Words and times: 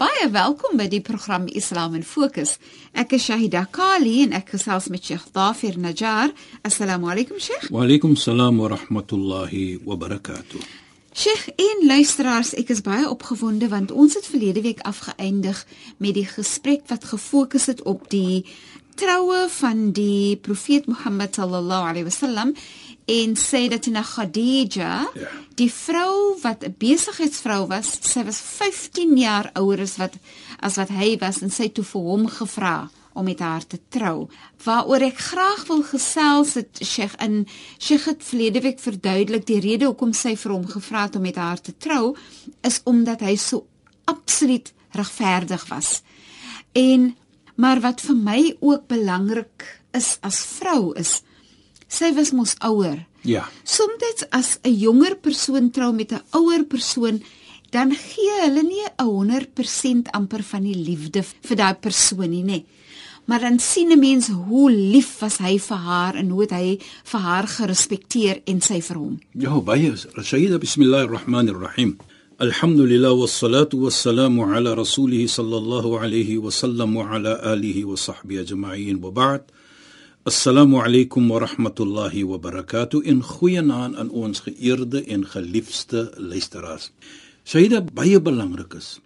Baie 0.00 0.30
welkom 0.32 0.78
by 0.80 0.86
die 0.88 1.02
program 1.04 1.44
Islam 1.52 1.92
in 1.98 2.04
Fokus. 2.06 2.54
Ek 2.96 3.12
is 3.12 3.26
Shahida 3.28 3.66
Kali 3.68 4.22
en 4.24 4.32
ek 4.38 4.54
gesels 4.54 4.86
met 4.88 5.04
Sheikh 5.04 5.26
Dafir 5.36 5.76
Najjar. 5.76 6.32
Assalamu 6.64 7.10
alaykum 7.12 7.36
Sheikh. 7.36 7.68
Wa 7.68 7.82
alaykum 7.84 8.14
salaam 8.16 8.62
wa 8.62 8.70
rahmatullahi 8.72 9.82
wa 9.84 9.98
barakatuh. 10.00 10.62
Sheikh 11.12 11.52
en 11.60 11.84
luisteraars, 11.90 12.54
ek 12.56 12.72
is 12.72 12.80
baie 12.80 13.04
opgewonde 13.04 13.68
want 13.68 13.92
ons 13.92 14.16
het 14.16 14.24
verlede 14.24 14.64
week 14.64 14.80
afgeëindig 14.88 15.60
met 16.00 16.16
die 16.16 16.26
gesprek 16.30 16.88
wat 16.88 17.04
gefokus 17.12 17.68
het 17.68 17.84
op 17.84 18.08
die 18.08 18.46
troue 18.96 19.44
van 19.58 19.90
die 19.92 20.38
profeet 20.40 20.88
Mohammed 20.88 21.36
sallallahu 21.36 21.92
alaihi 21.92 22.08
wasallam 22.08 22.56
en 23.06 23.36
sê 23.36 23.68
dat 23.68 23.86
in 23.86 23.96
Khadija 24.02 25.08
Ja. 25.14 25.28
die 25.54 25.70
vrou 25.72 26.38
wat 26.42 26.64
'n 26.64 26.74
besigheidsvrou 26.78 27.66
was, 27.66 27.98
sy 28.02 28.24
was 28.24 28.40
15 28.40 29.16
jaar 29.18 29.50
ouer 29.54 29.80
as 29.80 29.96
wat 29.96 30.14
as 30.60 30.76
wat 30.76 30.88
hy 30.88 31.16
was 31.18 31.42
en 31.42 31.50
sy 31.50 31.62
het 31.62 31.74
toe 31.74 31.84
vir 31.84 32.00
hom 32.02 32.26
gevra 32.28 32.90
om 33.14 33.24
met 33.24 33.38
haar 33.38 33.66
te 33.66 33.78
trou. 33.88 34.28
Waaroor 34.64 35.02
ek 35.02 35.18
graag 35.18 35.66
wil 35.66 35.82
gesels 35.82 36.54
het 36.54 36.78
Sheikh 36.84 37.14
in 37.20 37.46
Sheikh 37.78 38.04
het 38.04 38.22
verlede 38.24 38.60
week 38.60 38.78
verduidelik 38.80 39.46
die 39.46 39.60
rede 39.60 39.84
hoekom 39.84 40.12
sy 40.12 40.36
vir 40.36 40.52
hom 40.52 40.66
gevra 40.66 41.02
het 41.02 41.16
om 41.16 41.22
met 41.22 41.36
haar 41.36 41.60
te 41.60 41.74
trou 41.78 42.16
is 42.62 42.80
omdat 42.84 43.20
hy 43.20 43.36
so 43.36 43.66
absoluut 44.04 44.72
regverdig 44.92 45.66
was. 45.68 46.02
En 46.72 47.16
maar 47.54 47.80
wat 47.80 48.00
vir 48.00 48.16
my 48.16 48.56
ook 48.60 48.86
belangrik 48.88 49.80
is 49.92 50.18
as 50.22 50.40
vrou 50.44 50.92
is 50.96 51.22
sy 51.92 52.12
was 52.16 52.32
mos 52.32 52.56
ouer. 52.64 53.04
Ja. 53.22 53.44
Soms 53.64 54.24
as 54.30 54.58
'n 54.64 54.74
jonger 54.74 55.14
persoon 55.16 55.70
trou 55.70 55.92
met 55.92 56.12
'n 56.12 56.22
ouer 56.32 56.64
persoon, 56.64 57.22
dan 57.70 57.92
gee 57.92 58.34
hulle 58.44 58.62
nie 58.62 58.84
'n 58.84 59.04
100% 59.04 60.10
amper 60.12 60.42
van 60.42 60.62
die 60.62 60.76
liefde 60.88 61.22
vir 61.22 61.56
daai 61.56 61.74
persoon 61.74 62.30
nie, 62.30 62.44
nê. 62.44 62.64
Maar 63.26 63.40
dan 63.40 63.58
sien 63.58 63.92
'n 63.92 63.98
mens 63.98 64.28
hoe 64.28 64.70
lief 64.70 65.18
was 65.20 65.38
hy 65.38 65.58
vir 65.58 65.76
haar 65.76 66.14
en 66.14 66.28
hoe 66.30 66.40
het 66.40 66.50
hy 66.50 66.78
vir 67.04 67.20
haar 67.20 67.46
gerespekteer 67.46 68.42
en 68.44 68.60
sy 68.60 68.80
vir 68.80 68.96
hom. 68.96 69.20
Ja, 69.34 69.60
baie. 69.60 69.92
Shayyida 70.22 70.58
bismillahir 70.58 71.10
rahmanir 71.10 71.60
rahim. 71.60 71.98
Alhamdulillah 72.38 73.14
wassalatu 73.14 73.76
wassalamu 73.84 74.42
ala 74.42 74.74
rasulih 74.74 75.28
sallallahu 75.28 75.98
alayhi 76.00 76.38
wa 76.38 76.50
sallam 76.50 76.94
wa 76.94 77.14
ala 77.14 77.38
alihi 77.42 77.84
wa 77.84 77.94
sahbihi 77.96 78.40
ajma'in 78.40 79.00
wa 79.00 79.10
ba'd. 79.10 79.42
Assalamu 80.24 80.78
alaykum 80.80 81.28
wa 81.28 81.40
rahmatullahi 81.40 82.22
wa 82.24 82.38
barakatuh. 82.38 83.02
In 83.04 83.22
goeienaand 83.26 83.96
aan 83.98 84.10
ons 84.10 84.40
geëerde 84.46 85.02
en 85.10 85.24
geliefde 85.26 86.12
luisteraars. 86.16 86.92
Shayyida 87.44 87.80
baie 87.90 88.20
belangrik 88.22 88.76
is. 88.78 89.00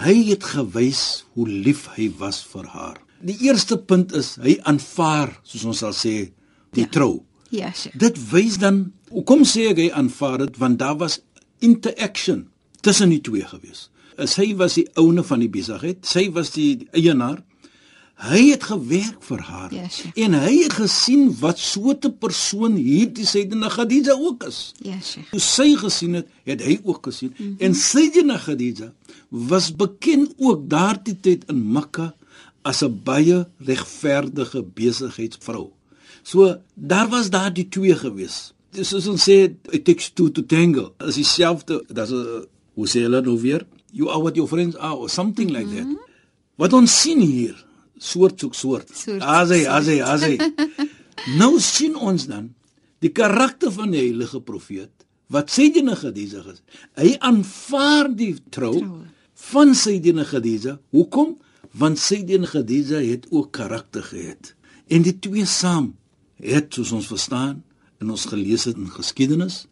Hy 0.00 0.14
het 0.30 0.46
gewys 0.54 1.02
hoe 1.36 1.44
lief 1.48 1.90
hy 1.98 2.08
was 2.16 2.40
vir 2.54 2.70
haar. 2.72 2.96
Die 3.20 3.36
eerste 3.44 3.76
punt 3.76 4.14
is 4.16 4.38
hy 4.40 4.56
aanvaar, 4.64 5.34
soos 5.44 5.66
ons 5.68 5.82
sal 5.84 5.92
sê, 5.92 6.32
die 6.72 6.86
Ja. 6.86 6.88
trou. 6.88 7.22
Ja, 7.50 7.70
Sheikh. 7.72 7.98
Dit 7.98 8.16
wys 8.32 8.56
dan 8.58 8.92
hoekom 9.10 9.44
sê 9.44 9.68
ek 9.70 9.76
hy 9.76 9.90
aanvaar 9.92 10.38
dit 10.38 10.56
want 10.56 10.78
daar 10.78 10.96
was 10.96 11.20
interaction 11.60 12.48
tussen 12.80 13.10
die 13.10 13.20
twee 13.20 13.44
gewees. 13.44 13.90
Sy 14.24 14.54
was 14.56 14.74
die 14.74 14.88
oune 14.96 15.22
van 15.22 15.40
die 15.40 15.48
besigheid, 15.50 16.06
sy 16.06 16.30
was 16.32 16.50
die 16.50 16.88
eienaar. 16.92 17.42
Hy 18.22 18.52
het 18.52 18.62
gewerk 18.62 19.22
vir 19.26 19.40
haar 19.42 19.72
Ja, 19.74 19.88
Sheikh. 19.88 20.14
en 20.24 20.34
hy 20.38 20.52
het 20.62 20.72
gesien 20.78 21.24
wat 21.40 21.58
soorte 21.58 22.10
persoon 22.12 22.76
hierdie 22.78 23.26
Sayyidina 23.26 23.68
Khadija 23.68 24.12
ook 24.14 24.44
is. 24.46 24.72
Ja, 24.78 24.94
Sheikh. 25.02 25.30
Toe 25.30 25.40
sy 25.40 25.74
gesien 25.76 26.14
het, 26.14 26.28
het 26.44 26.62
hy 26.62 26.78
ook 26.84 27.06
gesien. 27.06 27.34
Mm 27.36 27.46
-hmm. 27.46 27.56
En 27.58 27.74
Sayyidina 27.74 28.36
Khadija 28.38 28.92
was 29.28 29.72
bekend 29.76 30.34
ook 30.38 30.68
daardie 30.70 31.16
tyd 31.20 31.44
in 31.48 31.72
Mekka 31.72 32.14
as 32.62 32.82
'n 32.82 33.00
baie 33.04 33.48
regverdige 33.58 34.62
besigheidsvrou. 34.74 35.70
So 36.22 36.56
daar 36.74 37.08
was 37.08 37.30
daar 37.30 37.52
die 37.52 37.68
twee 37.68 37.94
gewees. 37.96 38.52
Dis 38.70 38.88
soos 38.88 39.06
ons 39.06 39.22
sê 39.28 39.50
it 39.70 39.84
takes 39.84 40.10
two 40.14 40.30
to 40.30 40.42
tangle. 40.46 40.92
As 40.98 41.14
dieselfde, 41.14 41.84
dis 41.88 42.10
'n 42.10 42.46
hoe 42.74 42.86
sê 42.88 43.00
hulle 43.02 43.20
nou 43.20 43.40
weer? 43.40 43.66
You 43.90 44.08
are 44.10 44.20
what 44.20 44.34
your 44.36 44.48
friends 44.48 44.76
are 44.76 44.96
or 44.96 45.10
something 45.10 45.50
like 45.50 45.68
that. 45.76 45.86
Wat 46.56 46.72
ons 46.72 47.00
sien 47.00 47.20
hier, 47.20 47.64
soort 48.02 48.42
soek 48.42 48.56
soort. 48.58 48.90
Soort 48.96 49.22
Asai, 49.22 49.62
soek 49.62 49.72
asai, 49.78 50.00
asai. 50.00 50.34
nou 51.40 51.54
sien 51.62 51.96
ons 51.96 52.26
dan 52.30 52.50
die 53.02 53.12
karakter 53.14 53.72
van 53.74 53.94
die 53.94 54.02
heilige 54.02 54.42
profeet 54.44 54.92
wat 55.32 55.50
Sayyidina 55.50 55.94
Khadija 55.96 56.42
is. 56.52 56.60
Hy 56.98 57.14
aanvaar 57.24 58.10
die 58.16 58.34
trou 58.52 58.74
van 59.48 59.72
Sayyidina 59.74 60.26
Khadija. 60.28 60.76
Hoekom? 60.92 61.38
Want 61.78 62.00
Sayyidina 62.02 62.50
Khadija 62.50 63.00
het 63.00 63.26
ook 63.30 63.52
karakter 63.56 64.04
gehad. 64.04 64.52
En 64.92 65.06
die 65.06 65.16
twee 65.24 65.46
saam 65.48 65.94
het 66.42 66.74
soos 66.74 66.92
ons 66.92 67.08
verstaan 67.08 67.62
en 68.02 68.10
ons 68.12 68.26
gelees 68.28 68.66
het 68.68 68.76
in 68.76 68.90
geskiedenis 68.92 69.64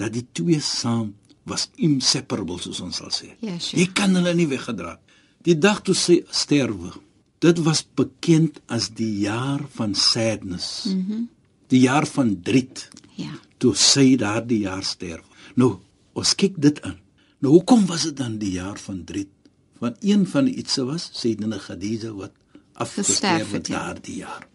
dat 0.00 0.14
die 0.14 0.24
twee 0.32 0.60
saam 0.62 1.12
was 1.44 1.68
inseparable 1.76 2.56
soos 2.62 2.80
ons 2.80 3.02
sal 3.02 3.12
sê. 3.12 3.34
Ja. 3.44 3.58
Jy 3.58 3.90
kan 3.96 4.14
hulle 4.16 4.32
nie 4.36 4.48
weggedra. 4.48 4.96
Die 5.44 5.56
dag 5.60 5.82
toe 5.84 5.94
sy 5.98 6.22
sterwe, 6.32 6.94
dit 7.44 7.60
was 7.66 7.84
bekend 7.98 8.60
as 8.72 8.90
die 8.96 9.12
jaar 9.26 9.64
van 9.76 9.94
sadness. 9.94 10.84
Mhm. 10.90 11.20
Mm 11.20 11.30
die 11.72 11.80
jaar 11.88 12.04
van 12.06 12.36
driet 12.44 12.88
Ja. 13.16 13.32
toe 13.58 13.72
sy 13.74 14.16
daardie 14.20 14.60
jaar 14.66 14.84
sterf. 14.84 15.24
Nou, 15.56 15.78
ons 16.12 16.34
kyk 16.34 16.60
dit 16.60 16.76
aan. 16.82 16.98
Nou 17.40 17.54
hoekom 17.56 17.86
was 17.88 18.02
dit 18.02 18.16
dan 18.16 18.36
die 18.38 18.52
jaar 18.52 18.78
van 18.78 19.00
driet? 19.04 19.32
Want 19.80 19.96
een 20.00 20.26
van 20.26 20.44
die 20.44 20.54
ietsie 20.60 20.84
was 20.86 21.08
Sayyidina 21.12 21.58
Khadija 21.58 22.12
wat 22.12 22.32
Gesterf 22.32 22.82
afgesterf 22.84 23.46
het, 23.46 23.52
het 23.52 23.66
ja. 23.66 23.78
daardie 23.78 24.16
jaar. 24.16 24.46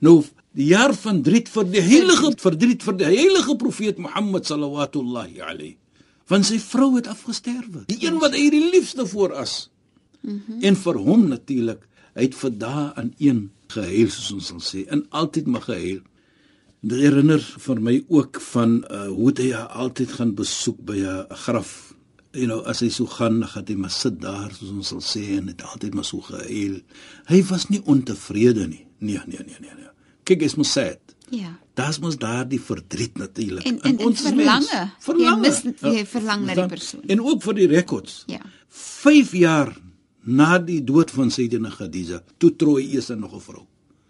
Nou, 0.00 0.22
die 0.52 0.68
jaar 0.70 0.94
van 0.94 1.22
driet 1.22 1.48
vir 1.48 1.66
die 1.72 1.82
heilige 1.82 2.32
verdriet 2.40 2.82
vir 2.86 2.96
die 3.00 3.08
heilige 3.08 3.56
profeet 3.56 3.98
Mohammed 3.98 4.46
sallallahu 4.46 5.02
alayhi. 5.40 5.76
Want 6.28 6.46
sy 6.46 6.58
vrou 6.60 6.94
het 6.96 7.06
afgesterwe. 7.08 7.84
Die 7.88 8.00
een 8.06 8.18
wat 8.20 8.36
hy 8.36 8.48
die 8.52 8.70
liefste 8.70 9.06
voor 9.06 9.34
as. 9.34 9.70
Mm 10.20 10.42
-hmm. 10.46 10.62
En 10.62 10.76
vir 10.76 10.94
hom 10.94 11.28
natuurlik, 11.28 11.87
hy 12.18 12.26
het 12.26 12.36
vir 12.38 12.54
daai 12.58 12.92
aan 12.98 13.12
een 13.22 13.44
gehuil 13.72 14.10
soos 14.10 14.32
ons 14.34 14.46
sal 14.52 14.62
sê, 14.64 14.84
en 14.90 15.04
altyd 15.14 15.46
mag 15.46 15.68
gehuil. 15.68 16.00
Dit 16.82 17.00
herinner 17.02 17.42
vir 17.42 17.80
my 17.82 17.96
ook 18.08 18.38
van 18.52 18.78
uh, 18.86 19.06
hoe 19.10 19.32
hy 19.38 19.48
haar 19.52 19.72
altyd 19.82 20.12
gaan 20.18 20.34
besoek 20.38 20.78
by 20.86 20.98
'n 21.02 21.26
graf. 21.44 21.94
You 22.32 22.46
know, 22.46 22.60
as 22.66 22.80
hy 22.84 22.88
so 22.92 23.06
gaan, 23.06 23.42
gaan 23.48 23.64
hy 23.66 23.74
maar 23.74 23.90
sit 23.90 24.20
daar 24.20 24.50
soos 24.54 24.70
ons 24.70 24.88
sal 24.88 25.00
sê 25.02 25.38
en 25.38 25.46
het 25.48 25.62
altyd 25.62 25.94
maar 25.94 26.04
so 26.04 26.20
gehuil. 26.20 26.80
Hy 27.26 27.42
was 27.50 27.68
nie 27.68 27.80
ontevrede 27.84 28.66
nie. 28.68 28.84
Nee, 28.98 29.18
nee, 29.26 29.38
nee, 29.46 29.56
nee. 29.60 29.70
nee. 29.76 29.90
Kyk, 30.24 30.42
is 30.42 30.54
mos 30.54 30.72
sad. 30.72 30.98
Ja. 31.30 31.58
Daar's 31.74 31.98
mos 31.98 32.16
daardie 32.16 32.60
verdriet 32.60 33.18
natuurlik. 33.18 33.64
En- 33.64 33.80
en- 33.82 33.98
en 33.98 34.12
is 34.12 34.22
mens. 34.22 34.68
verlange. 34.68 34.90
Verlange. 35.00 35.34
Jy 35.34 35.40
mis- 35.40 35.92
jy 35.96 36.06
verlang 36.06 36.44
na 36.46 36.54
die 36.54 36.66
persoon. 36.66 37.02
En 37.06 37.20
ook 37.20 37.42
vir 37.42 37.54
die 37.54 37.66
rekords. 37.66 38.22
Ja. 38.26 38.40
5 38.68 39.32
jaar 39.32 39.76
na 40.28 40.58
die 40.60 40.80
dood 40.84 41.10
van 41.14 41.30
Sayyidina 41.32 41.70
Khadija, 41.72 42.20
toe 42.38 42.50
trou 42.60 42.76
hy 42.76 42.84
eers 42.94 43.08
nog 43.16 43.32
'n 43.34 43.40
vrou. 43.40 43.64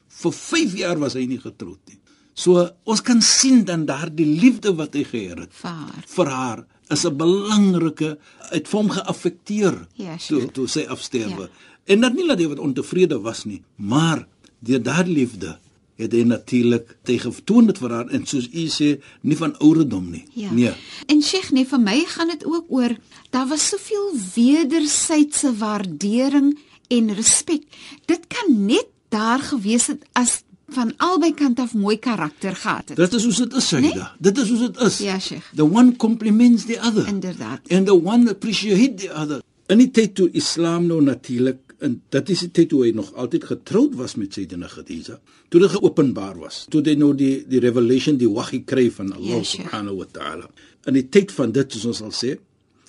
Vir 0.09 0.33
5 0.33 0.75
jaar 0.77 0.99
was 0.99 1.15
hy 1.15 1.27
nie 1.27 1.39
getroud 1.39 1.79
nie. 1.89 1.99
So 2.35 2.71
ons 2.85 3.01
kan 3.03 3.21
sien 3.23 3.65
dan 3.65 3.87
daardie 3.87 4.27
liefde 4.27 4.75
wat 4.75 4.95
hy 4.95 5.05
gehad 5.05 5.39
het 5.39 5.53
Vir 5.53 5.71
haar. 5.71 6.05
vir 6.07 6.27
haar 6.27 6.67
is 6.91 7.05
'n 7.05 7.17
belangrike 7.17 8.19
het 8.51 8.69
vir 8.69 8.79
hom 8.81 8.91
geaffekteer 8.91 9.87
Ja, 9.97 10.17
toe 10.17 10.47
toe 10.53 10.67
sy 10.67 10.87
afsterwe. 10.89 11.43
Ja. 11.43 11.49
En 11.87 12.01
dat 12.01 12.15
nie 12.15 12.27
dat 12.29 12.39
hy 12.39 12.47
wat 12.49 12.59
ontevrede 12.59 13.21
was 13.21 13.45
nie, 13.45 13.63
maar 13.77 14.27
deur 14.61 14.83
daardie 14.83 15.15
liefde 15.15 15.59
het 15.99 16.15
hy 16.15 16.23
natuurlik 16.29 16.97
tegetoon 17.09 17.69
dit 17.73 17.79
vir 17.83 17.95
haar 17.97 18.11
en 18.15 18.27
soos 18.27 18.49
u 18.55 18.67
sê 18.71 18.91
nie 19.27 19.37
van 19.39 19.57
ouderdom 19.59 20.11
nie. 20.13 20.25
Ja. 20.39 20.53
Nee. 20.55 20.73
En 21.11 21.23
Sheikh, 21.23 21.51
nee, 21.55 21.67
vir 21.67 21.83
my 21.83 21.99
gaan 22.15 22.31
dit 22.35 22.45
ook 22.47 22.71
oor 22.71 22.95
daar 23.35 23.49
was 23.51 23.69
soveel 23.69 24.13
wederwysige 24.35 25.55
waardering 25.59 26.53
en 26.89 27.15
respek. 27.15 27.67
Dit 28.07 28.29
kan 28.31 28.55
net 28.67 28.87
daar 29.13 29.43
gewees 29.43 29.89
het 29.91 30.05
as 30.13 30.43
van 30.69 30.93
albei 30.97 31.33
kante 31.35 31.63
af 31.63 31.75
mooi 31.75 31.97
karakter 31.99 32.57
gehad 32.57 32.89
het. 32.89 32.97
Dit 32.97 33.13
is 33.13 33.25
hoe 33.25 33.35
dit 33.35 33.55
is, 33.57 33.69
Saida. 33.69 33.89
Nee? 33.89 34.33
Dit 34.33 34.39
is 34.39 34.49
hoe 34.49 34.59
dit 34.59 34.81
is. 34.81 34.99
Ja, 34.99 35.19
Sheikh. 35.19 35.53
The 35.55 35.65
one 35.65 35.97
complements 35.97 36.65
the 36.65 36.79
other. 36.81 37.07
Inderdaad. 37.07 37.61
And 37.71 37.87
the 37.87 37.95
one 37.95 38.31
appreciates 38.31 39.05
the 39.05 39.13
other. 39.15 39.41
In 39.67 39.79
die 39.79 39.91
tyd 39.91 40.15
toe 40.15 40.29
Islam 40.33 40.87
nou 40.87 41.03
natuurlik 41.03 41.68
en 41.85 41.95
dit 42.11 42.31
is 42.35 42.41
die 42.47 42.51
tyd 42.51 42.69
toe 42.73 42.81
hy 42.85 42.91
nog 42.97 43.13
altyd 43.15 43.45
getroud 43.53 43.95
was 43.99 44.17
met 44.19 44.35
Sayyidina 44.35 44.67
Khadija. 44.71 45.19
Toe 45.49 45.61
dit 45.63 45.71
geopenbaar 45.71 46.39
was. 46.41 46.65
Toe 46.73 46.83
hy 46.85 46.95
nou 46.99 47.13
die 47.17 47.45
die 47.49 47.61
revelation, 47.63 48.19
die 48.19 48.29
wahi 48.31 48.65
kry 48.67 48.89
van 48.91 49.13
Allah 49.15 49.37
Ja, 49.39 49.43
Sheikh. 49.45 49.69
subhanahu 49.69 49.97
wa 50.01 50.07
ta'ala. 50.13 50.51
In 50.91 50.95
die 50.99 51.07
tyd 51.09 51.33
van 51.33 51.53
dit 51.55 51.73
soos 51.73 51.87
ons 51.93 52.03
sal 52.03 52.11
sê, 52.15 52.37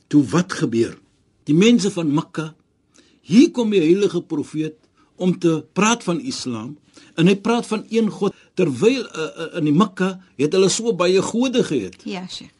toe 0.09 0.23
wat 0.33 0.53
gebeur? 0.53 0.97
Die 1.45 1.53
mense 1.57 1.91
van 1.93 2.09
Mekka, 2.13 2.53
hier 3.21 3.51
kom 3.51 3.69
die 3.71 3.81
heilige 3.83 4.21
profeet 4.21 4.75
om 5.17 5.35
te 5.39 5.59
praat 5.73 6.03
van 6.03 6.19
Islam 6.21 6.77
en 7.15 7.27
hy 7.27 7.35
praat 7.35 7.67
van 7.67 7.83
een 7.89 8.09
God 8.09 8.33
terwyl 8.55 9.03
uh, 9.05 9.25
uh, 9.25 9.49
in 9.59 9.65
die 9.69 9.75
Mekka 9.75 10.15
het 10.39 10.53
hulle 10.55 10.69
so 10.69 10.93
baie 10.97 11.21
gode 11.21 11.63
gehad. 11.63 11.99
Ja, 12.05 12.25
Sheikh. 12.27 12.53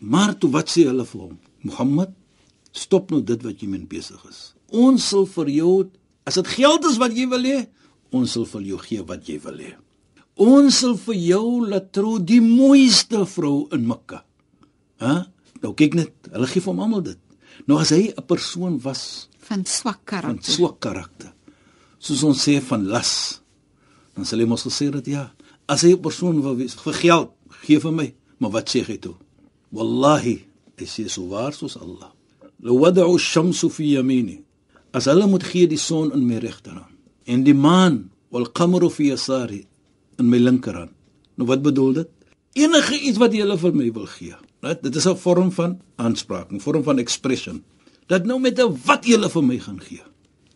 Maar 0.00 0.34
toe 0.40 0.50
wat 0.50 0.70
sê 0.72 0.86
hulle 0.88 1.04
vir 1.04 1.20
hom? 1.20 1.38
Mohammed, 1.62 2.10
stop 2.72 3.10
nou 3.12 3.20
dit 3.22 3.42
wat 3.44 3.60
jy 3.60 3.68
mee 3.68 3.84
besig 3.86 4.20
is. 4.30 4.54
Ons 4.70 5.08
sal 5.10 5.26
vir 5.26 5.48
jou 5.48 5.90
as 6.26 6.36
dit 6.38 6.46
geld 6.46 6.84
is 6.86 6.98
wat 7.00 7.14
jy 7.16 7.26
wil 7.30 7.46
hê, 7.48 7.60
ons 8.14 8.32
sal 8.36 8.46
vir 8.46 8.62
jou 8.62 8.78
gee 8.84 9.02
wat 9.06 9.28
jy 9.28 9.38
wil 9.42 9.58
hê. 9.58 9.72
Ons 10.40 10.80
sal 10.82 10.94
vir 10.96 11.18
jou 11.20 11.66
laat 11.68 11.90
trou 11.92 12.18
die 12.18 12.40
mooiste 12.40 13.24
vrou 13.26 13.68
in 13.74 13.86
Mekka. 13.88 14.22
Hæ? 15.02 15.14
Nou 15.60 15.74
kyk 15.76 15.96
net, 15.98 16.14
hulle 16.32 16.48
gee 16.48 16.62
vir 16.62 16.72
hom 16.72 16.80
almal 16.86 17.04
dit. 17.04 17.18
Nou 17.68 17.80
as 17.80 17.90
hy 17.90 18.12
'n 18.14 18.26
persoon 18.26 18.78
was 18.80 19.28
Van 19.48 19.64
swak 19.64 20.00
van 20.06 20.22
karakter. 20.22 20.52
swak 20.52 20.78
karakter, 20.80 21.32
soos 21.98 22.22
ons 22.22 22.38
sê 22.48 22.60
van 22.60 22.86
las, 22.86 23.40
dan 24.14 24.24
sal 24.24 24.38
hy 24.38 24.46
mos 24.46 24.62
gesê 24.62 24.90
dat 24.90 25.06
ja, 25.06 25.32
as 25.68 25.82
hy 25.82 25.92
'n 25.92 26.02
persoon 26.02 26.40
wil 26.42 26.56
wees 26.56 26.74
vir 26.74 26.94
geld, 26.94 27.30
gee 27.66 27.78
vir 27.78 27.92
my, 27.92 28.14
maar 28.38 28.50
wat 28.50 28.68
sê 28.68 28.84
hy 28.86 28.96
toe? 28.98 29.16
Wallahi, 29.72 30.44
hy 30.78 30.86
sê 30.86 31.08
so 31.08 31.28
waar 31.28 31.52
soos 31.52 31.76
Allah. 31.76 32.12
Law 32.62 32.78
wada'u 32.78 33.14
ash-shamsu 33.14 33.70
fi 33.70 33.94
yamini. 33.94 34.42
As 34.92 35.06
hulle 35.06 35.26
moet 35.30 35.44
gee 35.46 35.68
die 35.70 35.78
son 35.78 36.12
in 36.12 36.26
my 36.26 36.40
regterhand 36.42 36.90
en 37.30 37.44
die 37.46 37.54
maan 37.54 38.10
wal 38.34 38.48
qamaru 38.50 38.90
fi 38.90 39.10
yasari 39.10 39.64
in 40.18 40.30
my 40.30 40.38
linkerhand. 40.38 40.92
Nou 41.38 41.46
wat 41.48 41.62
bedoel 41.62 41.92
dit? 42.00 42.10
Enige 42.58 42.98
iets 42.98 43.18
wat 43.22 43.34
jy 43.34 43.44
hulle 43.44 43.58
vir 43.58 43.74
my 43.76 43.90
wil 43.94 44.08
gee. 44.10 44.34
Net 44.62 44.82
dit 44.82 44.96
is 44.96 45.06
'n 45.06 45.16
vorm 45.16 45.50
van 45.52 45.80
aanspraak, 45.96 46.50
'n 46.52 46.60
vorm 46.60 46.82
van 46.82 46.98
expression. 46.98 47.62
Dat 48.08 48.26
nou 48.26 48.40
met 48.40 48.58
'n 48.58 48.76
wat 48.86 49.04
jy 49.04 49.12
hulle 49.12 49.30
vir 49.30 49.44
my 49.44 49.58
gaan 49.58 49.80
gee. 49.80 50.02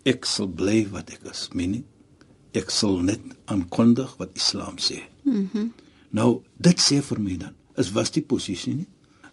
Ek 0.05 0.25
sal 0.25 0.47
bly 0.47 0.87
wat 0.91 1.11
ek 1.11 1.23
is, 1.31 1.49
meaning 1.53 1.85
ek 2.53 2.71
sal 2.71 2.99
net 2.99 3.21
aankondig 3.47 4.17
wat 4.19 4.31
Islam 4.35 4.77
sê. 4.79 5.03
Mhm. 5.25 5.49
Mm 5.53 5.73
nou 6.15 6.43
dit 6.57 6.79
sê 6.79 7.03
vir 7.03 7.21
my 7.21 7.37
dan, 7.37 7.55
is 7.77 7.91
was 7.91 8.11
die 8.11 8.23
posisie 8.23 8.75
nie? 8.75 8.87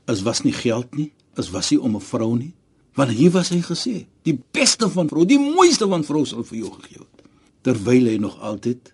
Is 0.07 0.23
was 0.23 0.41
nie 0.41 0.53
geld 0.53 0.95
nie? 0.95 1.11
Is 1.37 1.51
was 1.51 1.69
nie 1.69 1.79
om 1.79 1.95
'n 1.95 2.01
vrou 2.01 2.35
nie? 2.37 2.53
Want 2.95 3.11
hier 3.11 3.31
was 3.31 3.49
hy 3.49 3.61
gesê, 3.61 4.05
die 4.23 4.35
beste 4.51 4.89
van 4.89 5.07
vrou, 5.07 5.25
die 5.25 5.39
mooiste 5.39 5.87
van 5.87 6.03
vrou 6.03 6.25
sal 6.25 6.43
vir 6.43 6.57
jou 6.57 6.71
gegee 6.81 6.97
word. 6.97 7.21
Terwyl 7.61 8.05
hy 8.11 8.17
nog 8.17 8.39
altyd 8.41 8.91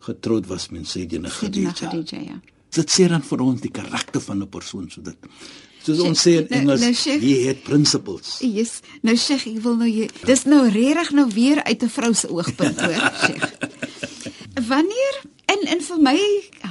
getroud 0.00 0.46
was 0.46 0.68
met 0.70 0.86
Sayyidina 0.88 1.28
Khadija. 1.28 1.72
Khadija, 1.72 2.20
ja. 2.20 2.40
Dit 2.74 2.90
sê 2.90 3.08
dan 3.08 3.22
vir 3.22 3.40
ons 3.40 3.60
die 3.60 3.70
karakter 3.70 4.20
van 4.20 4.42
'n 4.42 4.48
persoon 4.48 4.90
so 4.90 5.00
dit. 5.02 5.16
Soos 5.84 6.00
ons 6.00 6.18
sê 6.26 6.30
in 6.40 6.46
nou- 6.50 6.60
Engels, 6.60 6.80
nou, 6.80 6.92
Sheikh- 6.94 7.20
he 7.22 7.46
had 7.46 7.62
principles. 7.62 8.38
Yes. 8.40 8.80
Nou 9.02 9.16
Sheikh, 9.16 9.46
ek 9.46 9.62
wil 9.62 9.76
nou 9.76 9.88
jy 9.88 10.08
dis 10.24 10.44
nou 10.44 10.68
regtig 10.68 11.10
nou 11.12 11.28
weer 11.34 11.62
uit 11.64 11.82
'n 11.82 11.88
vrou 11.88 12.14
se 12.14 12.28
oogpunt 12.28 12.80
hoor, 12.80 13.12
Sheikh. 13.26 13.52
Wanneer 14.68 15.14
en 15.46 15.58
en 15.68 15.80
vir 15.80 16.00
my 16.02 16.18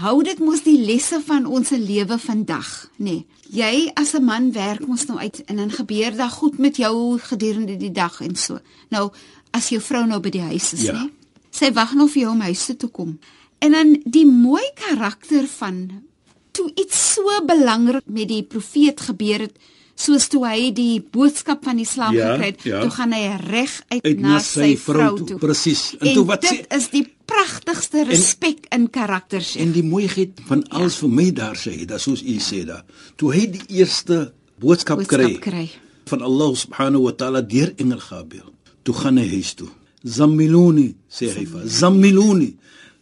hou 0.04 0.16
dit 0.24 0.40
mos 0.40 0.64
die 0.66 0.78
lesse 0.86 1.20
van 1.26 1.46
ons 1.46 1.70
lewe 1.70 2.18
vandag, 2.20 2.90
nê. 2.98 3.04
Nee. 3.12 3.26
Jy 3.54 3.92
as 3.96 4.14
'n 4.16 4.24
man 4.26 4.52
werk 4.52 4.88
mos 4.88 5.06
nou 5.06 5.20
uit 5.20 5.44
en 5.46 5.56
dan 5.56 5.72
gebeur 5.72 6.16
daar 6.16 6.30
goed 6.30 6.58
met 6.58 6.76
jou 6.78 7.20
gedurende 7.20 7.78
die 7.78 7.92
dag 7.92 8.22
en 8.22 8.36
so. 8.36 8.60
Nou 8.90 9.12
as 9.52 9.70
jou 9.70 9.82
vrou 9.82 10.06
nou 10.08 10.20
by 10.20 10.30
die 10.30 10.42
huis 10.42 10.74
is, 10.74 10.82
Ja. 10.82 10.94
nê. 10.94 11.10
Sy 11.52 11.72
wag 11.74 11.94
nog 11.94 12.10
vir 12.12 12.22
jou 12.22 12.32
om 12.32 12.42
huis 12.42 12.66
toe 12.66 12.76
te 12.76 12.88
kom. 12.88 13.20
En 13.60 13.72
dan 13.72 14.02
die 14.06 14.26
mooi 14.26 14.64
karakter 14.76 15.48
van 15.48 16.04
toe 16.52 16.72
iets 16.76 17.14
so 17.14 17.46
belangrik 17.46 18.04
met 18.06 18.28
die 18.28 18.44
profeet 18.44 19.02
gebeur 19.02 19.40
het 19.40 19.58
soos 19.96 20.28
toe 20.28 20.44
hy 20.48 20.72
die 20.74 21.02
boodskap 21.12 21.64
van 21.64 21.80
Islam 21.80 22.14
Ja, 22.16 22.34
gekry 22.34 22.46
het, 22.46 22.64
ja. 22.64 22.82
toe 22.82 22.90
gaan 22.90 23.12
hy 23.14 23.36
reg 23.50 23.82
uit, 23.88 24.04
Uit 24.04 24.20
na 24.20 24.40
sy 24.40 24.74
vrou 24.78 25.24
toe. 25.24 25.38
Presies. 25.38 25.96
En, 26.00 26.08
En, 26.08 26.14
toe 26.14 26.26
wat 26.26 26.42
dit 26.42 26.52
sê 26.52 26.76
is 26.76 26.90
die 26.90 27.04
pragtigste 27.44 28.04
respek 28.08 28.68
in 28.72 28.88
karakter 28.90 29.42
sê. 29.44 29.60
en 29.64 29.74
die 29.76 29.84
mooiheid 29.84 30.40
van 30.48 30.64
alles 30.72 30.96
vir 31.02 31.10
my 31.10 31.28
daar 31.36 31.58
sê, 31.60 31.76
dat 31.86 32.02
soos 32.02 32.24
u 32.24 32.38
sê 32.40 32.64
daar. 32.68 32.84
Toe 33.20 33.34
hy 33.34 33.48
die 33.52 33.64
eerste 33.80 34.34
boodskap, 34.62 35.02
Boodskap 35.02 35.20
kry, 35.20 35.40
kry. 35.44 35.66
van 36.08 36.22
Allah 36.22 36.56
subhanahu 36.56 37.04
wa 37.08 37.12
ta'ala 37.12 37.42
deur 37.42 37.74
engel 37.78 38.00
Gabriel, 38.00 38.54
toe 38.84 38.96
gaan 38.96 39.18
hy 39.18 39.28
huis 39.36 39.54
toe. 39.60 39.70
Zammiluni 40.04 40.94
sê 41.10 41.32
hy 41.32 41.46
vir 41.48 41.68
Zammiluni. 41.68 42.54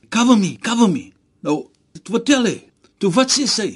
Cover 0.09 0.37
me, 0.37 0.57
cover 0.61 0.89
me. 0.89 1.11
Nou, 1.41 1.67
toe 2.01 2.17
vertel 2.17 2.45
hy, 2.49 2.57
toe 2.99 3.11
wat 3.13 3.31
sê 3.33 3.47
sy 3.49 3.69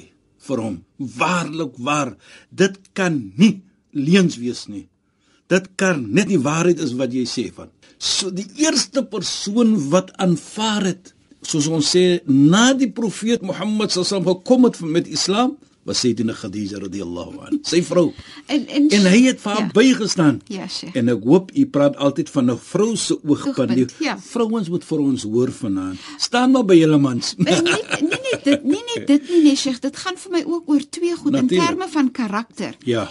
vir 0.46 0.62
hom? 0.62 0.76
Waarlik 0.98 1.78
waar, 1.78 2.16
dit 2.50 2.76
kan 2.94 3.32
nie 3.36 3.62
leuns 3.92 4.36
wees 4.38 4.66
nie. 4.68 4.86
Dit 5.48 5.68
kan 5.78 6.06
net 6.12 6.28
nie 6.28 6.38
waarheid 6.42 6.80
is 6.82 6.92
wat 6.98 7.12
jy 7.14 7.24
sê 7.24 7.52
van. 7.54 7.68
So 7.98 8.30
die 8.30 8.46
eerste 8.56 9.04
persoon 9.04 9.76
wat 9.90 10.10
aanvaar 10.18 10.84
het, 10.90 11.14
soos 11.42 11.66
ons 11.70 11.86
sê, 11.96 12.20
na 12.26 12.72
die 12.74 12.90
profeet 12.90 13.42
Mohammed 13.42 13.90
sallam 13.94 14.24
gekom 14.26 14.64
het 14.64 14.80
met 14.80 15.06
Islam, 15.06 15.56
was 15.86 16.00
Sayyidina 16.02 16.34
Khadija 16.34 16.80
radhiyallahu 16.82 17.36
anha, 17.46 17.58
sy 17.62 17.78
vrou. 17.86 18.08
En 18.50 18.64
en, 18.66 18.88
En 18.90 19.04
hy 19.06 19.20
het 19.28 19.38
vir 19.40 19.52
haar 19.52 19.60
Ja. 19.68 19.70
bygestaan. 19.72 20.40
Ja, 20.50 20.66
Sheikh. 20.68 20.96
En 20.98 21.08
ek 21.08 21.22
hoop 21.22 21.52
u 21.54 21.66
praat 21.66 21.96
altyd 21.96 22.30
van 22.30 22.50
'n 22.50 22.58
vrou 22.58 22.96
se 22.96 23.14
oogpunt. 23.24 23.74
Die 23.74 23.86
ja. 24.00 24.18
Vrouens 24.18 24.68
moet 24.68 24.84
vir 24.84 24.98
ons 24.98 25.22
hoor 25.22 25.52
vanaand. 25.52 25.98
Staan 26.18 26.50
maar 26.50 26.64
by 26.64 26.74
julle 26.74 26.98
mans. 26.98 27.34
Nee, 27.38 27.54
nee, 27.62 27.72
nee, 28.00 28.08
nee, 28.10 28.40
dit 28.42 28.64
nee 28.64 28.82
nee 28.96 29.04
dit 29.06 29.28
nie 29.30 29.42
nee, 29.42 29.56
Sheikh, 29.56 29.78
dit 29.80 29.96
gaan 29.96 30.16
vir 30.16 30.30
my 30.32 30.42
ook 30.46 30.68
oor 30.68 30.82
twee 30.90 31.14
goed 31.14 31.34
in 31.34 31.40
Natuurlijk. 31.46 31.68
terme 31.68 31.88
van 31.88 32.10
karakter. 32.10 32.74
ja, 32.84 33.08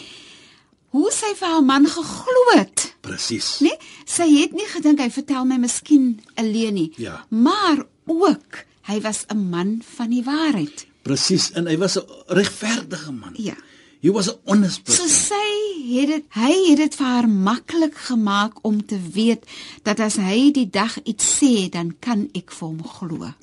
Hoe 0.96 1.12
sy 1.12 1.34
vir 1.36 1.48
haar 1.52 1.64
man 1.66 1.86
geglo 1.92 2.44
het. 2.56 2.94
presies. 3.06 3.60
Nee, 3.62 3.76
sy 4.06 4.26
het 4.40 4.54
nie 4.56 4.66
gedink 4.72 5.00
hy 5.04 5.10
vertel 5.12 5.46
my 5.46 5.58
miskien 5.62 6.22
alleen 6.40 6.74
nie. 6.74 6.92
Ja. 6.98 7.26
Maar 7.30 7.84
ook 8.08 8.64
hy 8.88 9.02
was 9.02 9.26
'n 9.30 9.50
man 9.50 9.82
van 9.98 10.10
die 10.10 10.24
waarheid. 10.24 10.86
Presies 11.04 11.52
en 11.52 11.68
hy 11.68 11.78
was 11.78 11.98
'n 11.98 12.06
regverdige 12.28 13.12
man. 13.12 13.34
Ja. 13.38 13.54
He 14.02 14.12
was 14.12 14.30
a 14.30 14.36
honest 14.46 14.82
So 14.88 15.04
person. 15.04 15.10
sy 15.10 15.98
het 16.00 16.08
dit 16.08 16.24
hy 16.30 16.54
het 16.70 16.78
dit 16.78 16.96
vir 16.96 17.06
haar 17.06 17.30
maklik 17.30 17.96
gemaak 17.96 18.54
om 18.62 18.86
te 18.86 19.00
weet 19.14 19.44
dat 19.84 20.00
as 20.00 20.16
hy 20.16 20.52
die 20.52 20.70
dag 20.70 20.98
iets 21.04 21.26
sê, 21.44 21.70
dan 21.70 21.96
kan 22.00 22.30
ek 22.34 22.52
vir 22.52 22.68
hom 22.68 22.84
glo. 22.84 23.34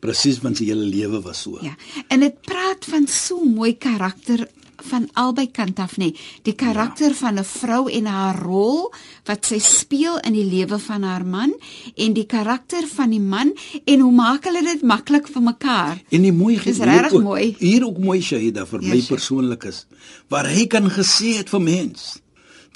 Presies 0.00 0.40
want 0.40 0.56
sy 0.56 0.64
hele 0.68 0.84
lewe 0.86 1.20
was 1.22 1.40
so. 1.42 1.58
Ja. 1.62 1.74
En 2.08 2.20
dit 2.20 2.40
praat 2.42 2.84
van 2.84 3.06
so 3.06 3.44
mooi 3.44 3.72
karakter 3.78 4.48
van 4.90 5.08
albei 5.14 5.46
kante 5.50 5.82
af 5.82 5.96
nê. 6.00 6.12
Die 6.42 6.54
karakter 6.54 7.10
ja. 7.10 7.18
van 7.22 7.38
'n 7.38 7.44
vrou 7.44 7.88
en 7.90 8.06
haar 8.06 8.42
rol 8.42 8.92
wat 9.24 9.46
sy 9.46 9.58
speel 9.58 10.18
in 10.18 10.32
die 10.32 10.44
lewe 10.44 10.78
van 10.78 11.02
haar 11.02 11.26
man 11.26 11.54
en 11.94 12.12
die 12.12 12.26
karakter 12.26 12.86
van 12.86 13.10
die 13.10 13.20
man 13.20 13.52
en 13.84 14.00
hoe 14.00 14.12
maak 14.12 14.44
hulle 14.44 14.62
dit 14.62 14.82
maklik 14.82 15.28
vir 15.28 15.42
mekaar? 15.42 16.02
En 16.10 16.22
die 16.22 16.32
mooi 16.32 16.58
hier 16.58 16.84
regtig 16.84 17.22
mooi. 17.22 17.54
Hier 17.58 17.86
ook 17.86 17.98
mooi 17.98 18.20
Shahida 18.22 18.66
vir 18.66 18.82
Ja, 18.82 18.94
my 18.94 19.02
persoonlik 19.08 19.64
is 19.64 19.86
waar 20.28 20.46
hy 20.46 20.66
kan 20.66 20.90
gesê 20.90 21.36
het 21.38 21.50
vir 21.50 21.60
mens. 21.62 22.16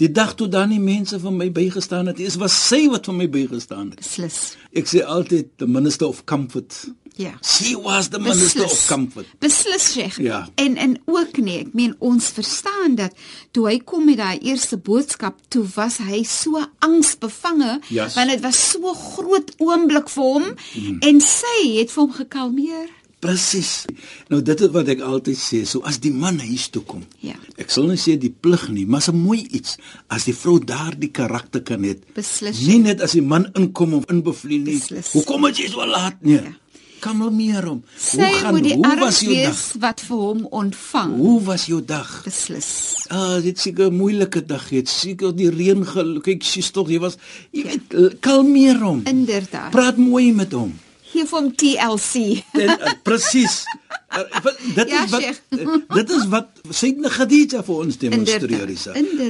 Die 0.01 0.09
dag 0.09 0.33
toe 0.35 0.49
dan 0.49 0.71
nie 0.73 0.81
mense 0.81 1.19
vir 1.21 1.33
my 1.35 1.51
bygestaan 1.53 2.09
het, 2.09 2.21
is 2.25 2.39
was 2.41 2.55
sy 2.57 2.87
wat 2.89 3.05
vir 3.11 3.17
my 3.19 3.29
bygestaan 3.29 3.91
het. 3.93 4.01
Beslis. 4.01 4.39
Ek 4.73 4.89
sê 4.89 5.03
altyd 5.05 5.51
the 5.61 5.69
minister 5.69 6.09
of 6.09 6.23
comfort. 6.25 6.87
Ja. 7.21 7.35
She 7.45 7.75
was 7.77 8.09
the 8.09 8.19
minister 8.19 8.65
of 8.65 8.87
comfort. 8.89 9.29
Beslis 9.45 9.91
Sheikh. 9.93 10.17
Ja. 10.25 10.49
En 10.55 10.77
en 10.77 10.95
ook 11.05 11.37
nee, 11.37 11.59
ek 11.67 11.75
meen 11.77 11.93
ons 11.99 12.31
verstaan 12.33 12.97
dat 12.97 13.17
toe 13.53 13.67
hy 13.69 13.77
kom 13.85 14.07
met 14.09 14.17
daai 14.23 14.39
eerste 14.39 14.79
boodskap, 14.81 15.37
toe 15.53 15.67
was 15.75 15.99
hy 16.01 16.23
so 16.25 16.63
angsbevange 16.79 17.81
Yes. 17.91 18.15
want 18.17 18.33
dit 18.33 18.41
was 18.41 18.63
so 18.71 18.95
groot 18.95 19.53
oomblik 19.59 20.09
vir 20.09 20.25
hom 20.25 20.49
mm. 20.55 20.97
en 21.11 21.21
sy 21.21 21.59
het 21.77 21.93
vir 21.93 22.03
hom 22.07 22.17
gekalmeer. 22.23 22.89
Presies. 23.21 23.85
Nou 24.33 24.41
dit 24.43 24.61
is 24.61 24.71
wat 24.73 24.89
ek 24.89 25.01
altyd 25.05 25.37
sê, 25.37 25.59
so 25.69 25.81
as 25.85 25.99
die 26.01 26.13
man 26.13 26.39
huis 26.41 26.69
toe 26.73 26.83
kom. 26.89 27.03
Ja. 27.21 27.35
Ek 27.61 27.71
sal 27.71 27.85
nie 27.91 27.99
sê 28.01 28.17
die 28.19 28.31
plig 28.33 28.69
nie, 28.73 28.87
maar 28.87 29.03
'n 29.09 29.17
mooi 29.17 29.47
iets 29.51 29.77
as 30.09 30.25
die 30.25 30.33
vrou 30.35 30.59
daardie 30.59 31.11
karakter 31.13 31.61
kan 31.63 31.83
hê. 31.85 31.97
Beslis. 32.15 32.61
Nie 32.67 32.79
net 32.79 33.01
as 33.03 33.13
die 33.13 33.23
man 33.23 33.47
inkom 33.55 33.95
of 33.95 34.05
inbevlieg 34.11 34.65
nie. 34.65 34.79
Beslis. 34.79 35.13
Hoekom 35.13 35.45
het 35.45 35.57
jy 35.59 35.69
so 35.69 35.85
laat 35.87 36.17
nie? 36.23 36.35
Ja. 36.35 36.53
kalmeer 37.01 37.65
hom. 37.65 37.83
Sy 37.97 38.29
moet 38.53 38.63
die 38.63 38.75
hoe 38.75 38.97
was 39.01 39.21
jou 39.21 39.35
dag? 39.35 39.61
wat 39.81 40.01
vir 40.01 40.17
hom 40.17 40.47
ontvang. 40.51 41.17
Hoe 41.17 41.41
was 41.43 41.65
jou 41.67 41.81
dag? 41.85 42.23
Beslis. 42.25 43.07
Ah, 43.09 43.41
dit 43.41 43.59
seker 43.59 43.87
'n 43.91 43.97
moeilike 43.97 44.45
dag 44.47 44.69
het. 44.71 44.89
Seker 44.89 45.33
die 45.37 45.49
reën 45.51 45.85
gel- 45.87 46.21
kyk 46.21 46.43
sy's 46.43 46.71
tog 46.71 46.89
jy 46.91 46.99
was 47.01 47.17
jy 47.53 47.63
weet 47.63 47.93
l- 47.95 48.17
kalmeer 48.21 48.79
hom. 48.81 49.01
Inderdaad. 49.07 49.71
Praat 49.71 49.97
mooi 49.97 50.33
met 50.33 50.53
hom. 50.53 50.75
Geef 51.21 51.35
hom 51.37 51.51
TLC. 51.53 52.41
Uh, 52.57 52.77
presies. 53.05 53.61
Uh, 54.11 54.23
wat- 54.43 54.59
dit 54.75 54.89
Ja, 54.89 55.05
is 55.05 55.11
wat 55.11 55.21
Sheikh. 55.21 55.41
uh, 55.51 55.77
dit 55.95 56.11
is 56.17 56.25
wat 56.33 56.49
Sayyidina 56.71 57.09
Khadija 57.13 57.61
vir 57.67 57.75
ons 57.85 57.99
demonstreer 58.01 58.69
is. 58.73 58.87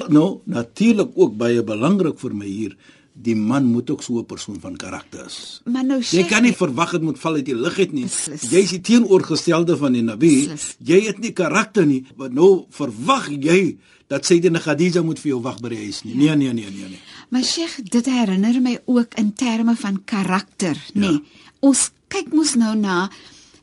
Nou, 0.08 0.40
natuurlik 0.46 1.10
ook 1.18 1.34
baie 1.36 1.64
belangrik 1.66 2.18
vir 2.22 2.34
my 2.34 2.46
hier, 2.46 2.76
die 3.20 3.34
man 3.36 3.64
moet 3.72 3.90
ook 3.90 4.02
so 4.02 4.18
'n 4.20 4.24
persoon 4.26 4.60
van 4.60 4.76
karakter 4.76 5.26
is. 5.26 5.60
Maar 5.64 5.84
nou 5.84 5.98
Jy 5.98 6.04
Sheikh, 6.04 6.28
kan 6.28 6.42
nie 6.42 6.54
verwag 6.54 6.90
dit 6.92 7.02
moet 7.02 7.18
val 7.18 7.34
uit 7.34 7.44
die 7.44 7.54
lug 7.56 7.78
uit 7.78 7.92
nie. 7.92 8.04
Beslis. 8.04 8.50
Jy 8.50 8.58
is 8.62 8.70
die 8.70 8.80
teenoorgestelde 8.80 9.76
van 9.76 9.92
die 9.92 10.02
Nabi. 10.02 10.46
Beslis. 10.48 10.76
Jy 10.84 11.00
het 11.06 11.18
nie 11.18 11.32
karakter 11.32 11.86
nie. 11.86 12.04
Maar 12.16 12.30
nou 12.32 12.64
verwag 12.70 13.28
jy 13.28 13.76
dat 14.06 14.24
Sayyidina 14.26 14.58
Khadija 14.58 15.02
moet 15.02 15.18
vir 15.18 15.28
jou 15.30 15.40
wag 15.42 15.60
by 15.60 15.68
die 15.68 15.78
huis 15.78 16.02
nie. 16.04 16.14
Nee, 16.14 16.34
nee, 16.36 16.52
nee, 16.52 16.70
nee, 16.70 16.88
nee. 16.88 17.00
Maar 17.28 17.44
Sheikh, 17.44 17.78
dit 17.84 18.06
herinner 18.06 18.60
my 18.60 18.78
ook 18.86 19.14
in 19.14 19.32
terme 19.34 19.76
van 19.76 20.02
karakter, 20.04 20.76
nê. 20.94 21.00
Nee. 21.00 21.20
Ons 21.60 21.90
kyk 22.08 22.32
mos 22.32 22.54
nou 22.54 22.74
na 22.76 23.08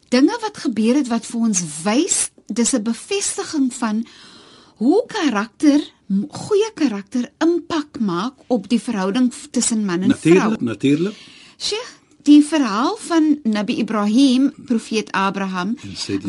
dinge 0.09 0.37
wat 0.41 0.57
gebeur 0.57 0.95
het 0.95 1.07
wat 1.11 1.25
vir 1.25 1.39
ons 1.49 1.61
wys 1.83 2.29
dis 2.47 2.73
'n 2.73 2.83
bevestiging 2.83 3.73
van 3.73 4.05
hoe 4.77 5.03
karakter 5.07 5.81
goeie 6.29 6.71
karakter 6.73 7.31
impak 7.43 7.99
maak 7.99 8.33
op 8.47 8.69
die 8.69 8.79
verhouding 8.79 9.33
tussen 9.51 9.85
man 9.85 10.01
en 10.01 10.15
vrou. 10.15 10.33
Natuurlik, 10.33 10.61
natuurlik. 10.61 11.15
Sheikh, 11.57 11.96
die 12.27 12.41
verhaal 12.43 12.97
van 13.07 13.27
Nabi 13.47 13.77
Ibrahim, 13.79 14.49
profeet 14.67 15.11
Abraham, 15.15 15.75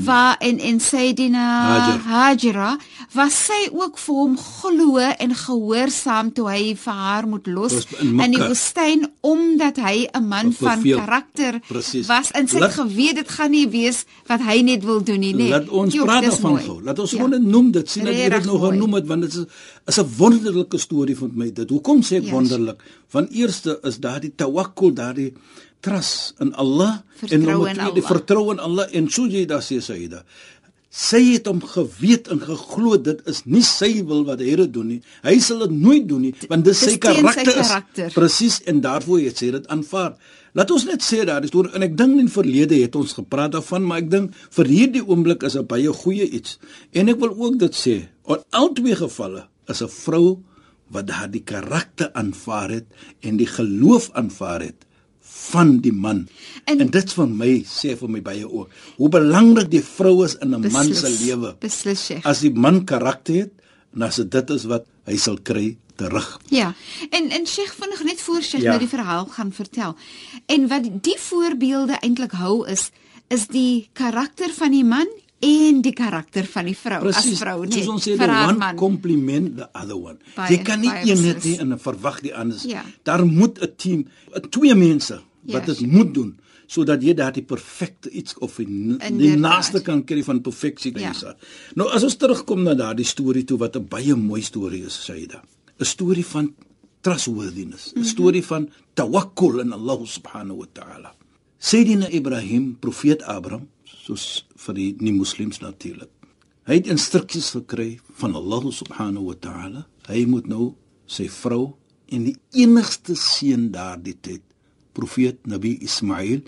waar 0.06 0.36
en 0.38 0.58
en 0.58 0.78
Sayyidina. 0.80 1.98
Hajira, 2.06 2.76
was 3.16 3.34
sy 3.48 3.68
ook 3.72 3.98
vir 3.98 4.14
hom 4.14 4.36
glo 4.38 4.98
en 4.98 5.34
gehoorsaam 5.34 6.30
toe 6.36 6.46
hy 6.52 6.74
vir 6.78 6.92
haar 7.02 7.26
moet 7.28 7.46
los 7.50 7.74
in 8.00 8.20
in, 8.20 8.30
die 8.36 8.42
woestyn 8.42 9.06
omdat 9.26 9.76
hy 9.82 10.06
'n 10.14 10.28
man 10.28 10.52
van 10.52 10.82
karakter 10.82 11.60
Precies. 11.68 12.06
was 12.06 12.30
en 12.30 12.48
sy 12.48 12.58
Laat- 12.60 12.74
geweet 12.78 13.14
dit 13.16 13.28
gaan 13.28 13.50
nie 13.50 13.66
wees 13.68 14.04
wat 14.26 14.40
hy 14.40 14.60
net 14.62 14.84
wil 14.84 15.02
doen 15.02 15.20
nie, 15.20 15.34
nee. 15.34 15.48
Laat 15.50 15.68
ons 15.68 15.94
Joh, 15.94 16.04
praat 16.04 16.22
daarvan 16.22 16.58
gou. 16.60 16.82
Laat 16.82 16.98
ons 16.98 17.10
Ja. 17.10 17.16
gewoon 17.16 17.30
dit 17.30 17.42
noem 17.42 17.70
dit. 17.70 17.90
Sien 17.90 18.04
dat 18.04 18.14
jy 18.14 18.28
dit 18.28 18.44
mooi. 18.46 18.70
genoem 18.70 18.92
het 18.94 19.06
want 19.06 19.22
dit 19.22 19.34
is 19.34 19.44
is 19.86 19.98
'n 19.98 20.06
wonderlike 20.16 20.78
storie 20.78 21.16
van 21.16 21.30
my 21.34 21.52
dit. 21.52 21.70
Hoekom 21.70 22.02
sê 22.02 22.16
ek 22.16 22.24
Ja, 22.24 22.30
wonderlik? 22.30 22.82
Want 23.10 23.30
eerste 23.32 23.78
is 23.82 23.98
daardie 23.98 24.32
tawakkul, 24.36 24.92
daardie 24.94 25.32
trust 25.80 26.40
in 26.42 26.54
Allah 26.54 27.02
Vertrou 27.18 27.40
nommer 27.42 27.70
in 27.70 27.74
twee, 27.74 27.92
die 27.98 28.02
Allah. 28.02 28.12
vertroue 28.12 28.54
in 28.54 28.62
Allah 28.62 28.86
en 28.92 29.08
daar 29.46 29.62
sê 29.62 29.80
Saida. 29.80 30.24
Sy 30.88 31.20
het 31.34 31.46
hom 31.46 31.60
geweet 31.60 32.30
en 32.32 32.40
geglo 32.40 32.96
dit 32.96 33.20
is 33.28 33.42
nie 33.44 33.62
sy 33.62 34.02
wil 34.08 34.24
wat 34.24 34.40
hy 34.40 34.56
dit 34.56 34.72
doen 34.72 34.88
nie. 34.88 35.02
Hy 35.22 35.36
sal 35.38 35.60
dit 35.66 35.74
nooit 35.76 36.08
doen 36.08 36.22
nie 36.22 36.34
want 36.48 36.64
dis 36.64 36.78
sy 36.78 36.96
teen 36.96 37.20
sy 37.20 37.22
karakter 37.22 37.60
is. 37.60 37.68
karakter. 37.68 38.12
Presies 38.16 38.60
en 38.66 38.80
daarvoor 38.80 39.20
het 39.20 39.38
sy 39.38 39.50
dit 39.52 39.68
aanvaar. 39.68 40.16
Laat 40.56 40.72
ons 40.72 40.86
net 40.88 41.04
sê 41.04 41.24
daar 41.28 41.44
is 41.44 41.52
toe 41.52 41.68
en 41.68 41.84
ek 41.84 41.94
dink 41.96 42.16
in 42.18 42.26
die 42.26 42.32
verlede 42.32 42.80
het 42.80 42.96
ons 42.96 43.12
gepraat 43.12 43.52
daarvan, 43.52 43.84
maar 43.84 44.00
ek 44.02 44.10
dink 44.10 44.34
vir 44.56 44.72
hierdie 44.72 45.04
oomblik 45.04 45.44
is 45.44 45.56
'n 45.56 45.66
baie 45.66 45.92
goeie 45.92 46.24
iets. 46.24 46.58
En 46.92 47.08
ek 47.08 47.20
wil 47.20 47.36
ook 47.36 47.58
dit 47.58 47.74
sê, 47.74 48.08
in 48.26 48.42
albei 48.50 48.96
gevalle 48.96 49.46
is 49.68 49.82
'n 49.82 49.88
vrou 49.88 50.42
wat 50.90 51.06
daardie 51.06 51.44
karakter 51.44 52.10
aanvaar 52.12 52.70
het 52.70 52.86
en 53.20 53.36
die 53.36 53.46
geloof 53.46 54.10
aanvaar 54.16 54.60
het 54.60 54.87
van 55.20 55.78
die 55.80 55.92
man. 55.92 56.28
En, 56.64 56.80
En- 56.80 56.90
dit 56.90 57.12
van 57.12 57.36
my 57.36 57.64
sê 57.66 57.96
vir 57.98 58.10
my 58.10 58.22
baie 58.22 58.44
ook 58.50 58.70
hoe 58.96 59.08
belangrik 59.08 59.70
die 59.70 59.82
vrou 59.84 60.24
is 60.24 60.34
in 60.40 60.54
'n 60.54 60.70
man 60.72 60.94
se 60.94 61.10
lewe. 61.24 61.56
Beslis, 61.60 62.04
Sheikh. 62.04 62.26
As 62.26 62.40
die 62.40 62.52
man 62.54 62.84
karakter 62.84 63.34
het, 63.34 63.52
en 63.94 64.02
as 64.02 64.16
dit 64.16 64.50
is 64.50 64.64
wat 64.64 64.84
hy 65.06 65.16
sal 65.16 65.38
kry 65.42 65.76
terug. 65.96 66.40
Ja. 66.48 66.74
En 67.10 67.30
en 67.30 67.46
Sheikh 67.46 67.72
vinnig 67.74 68.04
net 68.04 68.20
voor 68.20 68.42
Sheikh 68.42 68.62
Ja. 68.62 68.68
nou 68.68 68.78
die 68.78 68.88
verhaal 68.88 69.26
gaan 69.26 69.52
vertel. 69.52 69.96
En 70.46 70.68
wat 70.68 70.82
die 71.02 71.18
voorbeelde 71.18 71.92
eintlik 72.00 72.32
hou 72.32 72.66
is 72.68 72.90
is 73.28 73.46
die 73.46 73.88
karakter 73.92 74.50
van 74.54 74.70
die 74.70 74.84
man 74.84 75.06
en 75.40 75.80
die 75.82 75.92
karakter 75.92 76.44
van 76.44 76.64
die 76.64 76.76
vrou 76.76 77.08
as 77.08 77.26
vrou 77.38 77.64
nee. 77.66 77.78
Soos 77.78 77.88
ons 77.88 78.02
sê, 78.08 78.16
the 78.16 78.24
one 78.26 78.58
man. 78.58 78.76
compliment 78.76 79.56
the 79.56 79.68
other 79.74 79.96
one. 79.96 80.18
Baie, 80.36 80.56
jy 80.56 80.62
kan 80.64 80.80
nie 80.80 80.90
een 80.90 81.22
net 81.22 81.42
hê 81.44 81.58
en 81.60 81.78
verwag 81.78 82.20
die 82.20 82.34
ander. 82.34 82.58
Ja. 82.66 82.84
Daar 83.04 83.26
moet 83.26 83.58
'n 83.62 83.72
team, 83.76 84.06
twee 84.50 84.74
mense 84.74 85.14
wat 85.14 85.60
Ja, 85.60 85.60
dit 85.66 85.76
seker. 85.76 85.92
moet 85.92 86.14
doen 86.14 86.38
sodat 86.66 87.02
jy 87.02 87.14
daardie 87.14 87.42
perfekte 87.42 88.10
iets 88.10 88.34
of 88.38 88.56
die, 88.56 88.66
die 89.16 89.36
naaste 89.36 89.80
kan 89.82 90.04
kry 90.04 90.22
van 90.22 90.40
perfeksie 90.42 90.92
kan 90.92 91.02
Ja. 91.02 91.12
jy 91.12 91.14
sê. 91.26 91.34
Nou 91.74 91.88
as 91.90 92.02
ons 92.02 92.16
terugkom 92.16 92.62
na 92.62 92.74
daardie 92.74 93.04
storie 93.06 93.44
toe 93.44 93.58
wat 93.58 93.76
'n 93.76 93.86
baie 93.88 94.14
mooi 94.14 94.42
storie 94.42 94.84
is, 94.84 95.04
Saida. 95.04 95.42
'n 95.80 95.84
Storie 95.84 96.26
van 96.26 96.54
trustworthiness, 97.00 97.92
'n 97.94 97.98
Mhm. 98.00 98.04
storie 98.08 98.44
van 98.44 98.68
tawakkul 98.94 99.60
in 99.60 99.72
Allah 99.72 99.98
subhanahu 100.06 100.58
wa 100.58 100.66
ta'ala. 100.72 101.14
Sayyidina 101.58 102.08
Ibrahim, 102.10 102.76
profeet 102.80 103.22
Abraham, 103.22 103.68
soos 104.04 104.44
vir 104.64 104.78
die 104.78 104.88
nie 105.00 105.14
moslems 105.16 105.62
natuurlik. 105.62 106.10
Hy 106.68 106.80
het 106.80 106.90
instruksies 106.92 107.54
gekry 107.56 107.96
van 108.20 108.36
Allah 108.36 108.68
subhanahu 108.72 109.30
wa 109.30 109.36
ta'ala. 109.40 109.86
Hy 110.08 110.24
moet 110.28 110.48
nou 110.50 110.74
sy 111.08 111.28
vrou 111.32 111.78
en 112.12 112.26
die 112.28 112.36
enigste 112.56 113.16
seun 113.16 113.70
daardie 113.72 114.16
tyd, 114.20 114.44
profeet 114.96 115.40
Nabi 115.48 115.76
Ismail, 115.84 116.42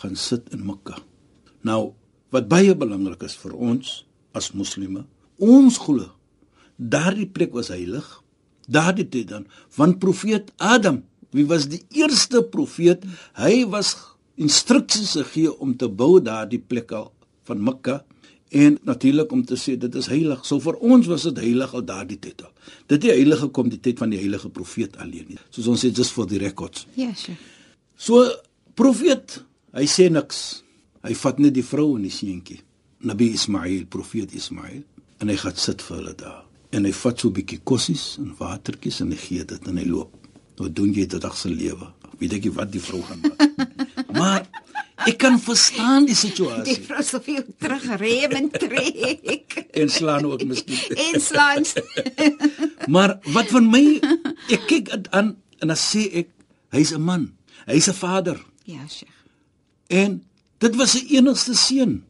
gaan 0.00 0.18
sit 0.18 0.50
in 0.54 0.64
Mekka. 0.66 0.98
Nou, 1.66 1.94
wat 2.34 2.50
baie 2.50 2.74
belangrik 2.74 3.22
is 3.26 3.36
vir 3.38 3.54
ons 3.54 4.02
as 4.34 4.52
moslime, 4.54 5.06
ons 5.38 5.78
glo 5.78 6.10
daardie 6.76 7.28
plek 7.30 7.54
was 7.54 7.70
heilig. 7.72 8.06
Daardie 8.66 9.06
tyd 9.08 9.28
dan, 9.28 9.44
want 9.76 10.00
profeet 10.00 10.50
Adam, 10.56 11.02
wie 11.34 11.44
was 11.46 11.68
die 11.68 11.82
eerste 11.92 12.40
profeet, 12.42 13.04
hy 13.36 13.64
was 13.68 13.94
instruksies 14.36 15.14
gegee 15.20 15.52
om 15.62 15.76
te 15.76 15.88
bou 15.88 16.18
daardie 16.20 16.58
plek 16.58 16.92
van 17.44 17.62
Mekka 17.62 18.02
en 18.54 18.78
natuurlik 18.86 19.32
om 19.32 19.42
te 19.44 19.56
sê 19.58 19.74
dit 19.78 19.94
is 19.98 20.06
heilig. 20.06 20.44
So 20.46 20.62
vir 20.62 20.78
ons 20.78 21.08
was 21.10 21.26
dit 21.28 21.40
heilig 21.42 21.74
al 21.74 21.84
daardie 21.86 22.18
tyd 22.22 22.44
al. 22.46 22.52
Dit 22.86 23.02
het 23.02 23.16
heilig 23.16 23.40
gekom 23.46 23.70
die 23.72 23.80
tyd 23.82 23.98
van 23.98 24.14
die 24.14 24.20
heilige 24.20 24.50
profeet 24.54 24.96
alleen 25.02 25.26
nie. 25.32 25.40
Soos 25.50 25.68
ons 25.72 25.82
sê 25.82 25.90
just 25.90 26.14
for 26.14 26.28
the 26.30 26.38
records. 26.38 26.86
Ja, 26.94 27.10
Sheikh. 27.14 27.40
So 27.96 28.26
profeet, 28.78 29.40
hy 29.74 29.86
sê 29.90 30.08
niks. 30.10 30.62
Hy 31.04 31.14
vat 31.18 31.40
net 31.42 31.54
die 31.56 31.66
vrou 31.66 31.94
en 31.98 32.06
die 32.06 32.14
seentjie, 32.14 32.62
Nabi 33.04 33.34
Ismail, 33.36 33.84
profeet 33.92 34.32
Ismail, 34.34 34.80
en 35.20 35.30
hy 35.30 35.36
gaan 35.36 35.58
sit 35.60 35.82
vir 35.84 35.98
hulle 35.98 36.14
daar. 36.16 36.40
En 36.74 36.86
hy 36.88 36.92
vat 36.96 37.20
so 37.20 37.28
'n 37.28 37.36
bietjie 37.36 37.60
kossies 37.62 38.16
en 38.18 38.34
watertjies 38.38 39.00
en 39.00 39.10
hy 39.10 39.16
gee 39.16 39.44
dit 39.44 39.68
en 39.68 39.76
hy 39.76 39.84
loop. 39.84 40.14
Nou 40.58 40.70
doen 40.70 40.92
jy 40.94 41.06
dit 41.06 41.20
dag 41.20 41.36
se 41.36 41.48
lewe. 41.48 41.92
Weet 42.18 42.32
ek 42.32 42.44
nie 42.44 42.54
wat 42.54 42.72
die 42.72 42.80
vrou 42.80 43.02
gaan 43.02 43.20
maak. 43.20 43.68
maar 44.14 44.46
ek 45.10 45.18
kan 45.18 45.36
verstaan 45.42 46.06
die 46.06 46.14
Die 46.14 46.20
situasie 46.30 46.76
vrou 46.86 47.02
soveel 47.02 47.42
terugrem 47.58 48.30
en 48.38 48.46
trek 48.50 49.66
en 49.74 49.88
slaan 49.90 50.24
ook 50.30 50.44
miskien. 50.44 50.78
en 50.96 51.20
slaan. 51.20 51.64
Maar 52.94 53.18
wat 53.32 53.48
van 53.48 53.66
my 53.72 53.84
ek 54.52 54.66
kyk 54.68 54.90
aan 55.10 55.34
en 55.60 55.68
dan 55.72 55.76
sê 55.80 56.02
ek 56.22 56.28
hy's 56.74 56.92
'n 56.92 57.00
man. 57.02 57.32
Hy's 57.66 57.88
'n 57.88 57.94
vader. 57.96 58.38
Ja, 58.64 58.84
Sheikh. 58.88 59.12
En 59.88 60.22
dit 60.58 60.74
was 60.76 60.90
sy 60.92 61.04
enigste 61.16 61.54
seun. 61.54 62.04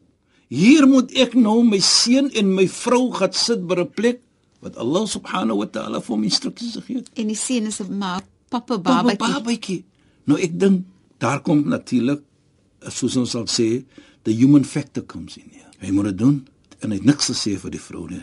Hier 0.48 0.86
moet 0.86 1.10
ek 1.14 1.34
nou 1.34 1.62
my 1.64 1.78
seun 1.80 2.30
en 2.34 2.54
my 2.54 2.68
vrou 2.68 3.12
gaan 3.12 3.32
sit 3.32 3.66
by 3.66 3.74
'n 3.80 3.90
plek 3.90 4.20
wat 4.60 4.76
Allah 4.76 5.06
subhanahu 5.06 5.58
wa 5.58 5.66
ta'ala 5.66 6.00
vir 6.00 6.16
my 6.18 6.24
instruksies 6.26 6.74
gegee 6.74 6.96
het. 6.96 7.10
En 7.14 7.26
die 7.26 7.36
seun 7.36 7.66
is 7.66 7.80
'n 7.80 7.98
ma 7.98 8.20
pappa 8.48 8.78
Baba 8.78 9.02
babatjie. 9.02 9.34
babatjie. 9.34 9.84
Nou 10.26 10.38
ek 10.40 10.58
dink 10.58 10.84
daar 11.24 11.40
kom 11.46 11.64
natuurlik 11.72 12.20
soos 12.92 13.16
ons 13.16 13.32
sal 13.32 13.46
sê, 13.48 13.68
the 14.28 14.32
human 14.36 14.64
factor 14.64 15.02
comes 15.08 15.38
in 15.40 15.48
hier. 15.54 15.68
Hy 15.80 15.90
moet 15.96 16.10
dit 16.12 16.18
doen 16.20 16.38
en 16.84 16.90
hy 16.92 16.98
het 17.00 17.06
niks 17.08 17.30
gesê 17.32 17.54
vir 17.60 17.72
die 17.72 17.80
vrou 17.80 18.06
nie. 18.10 18.20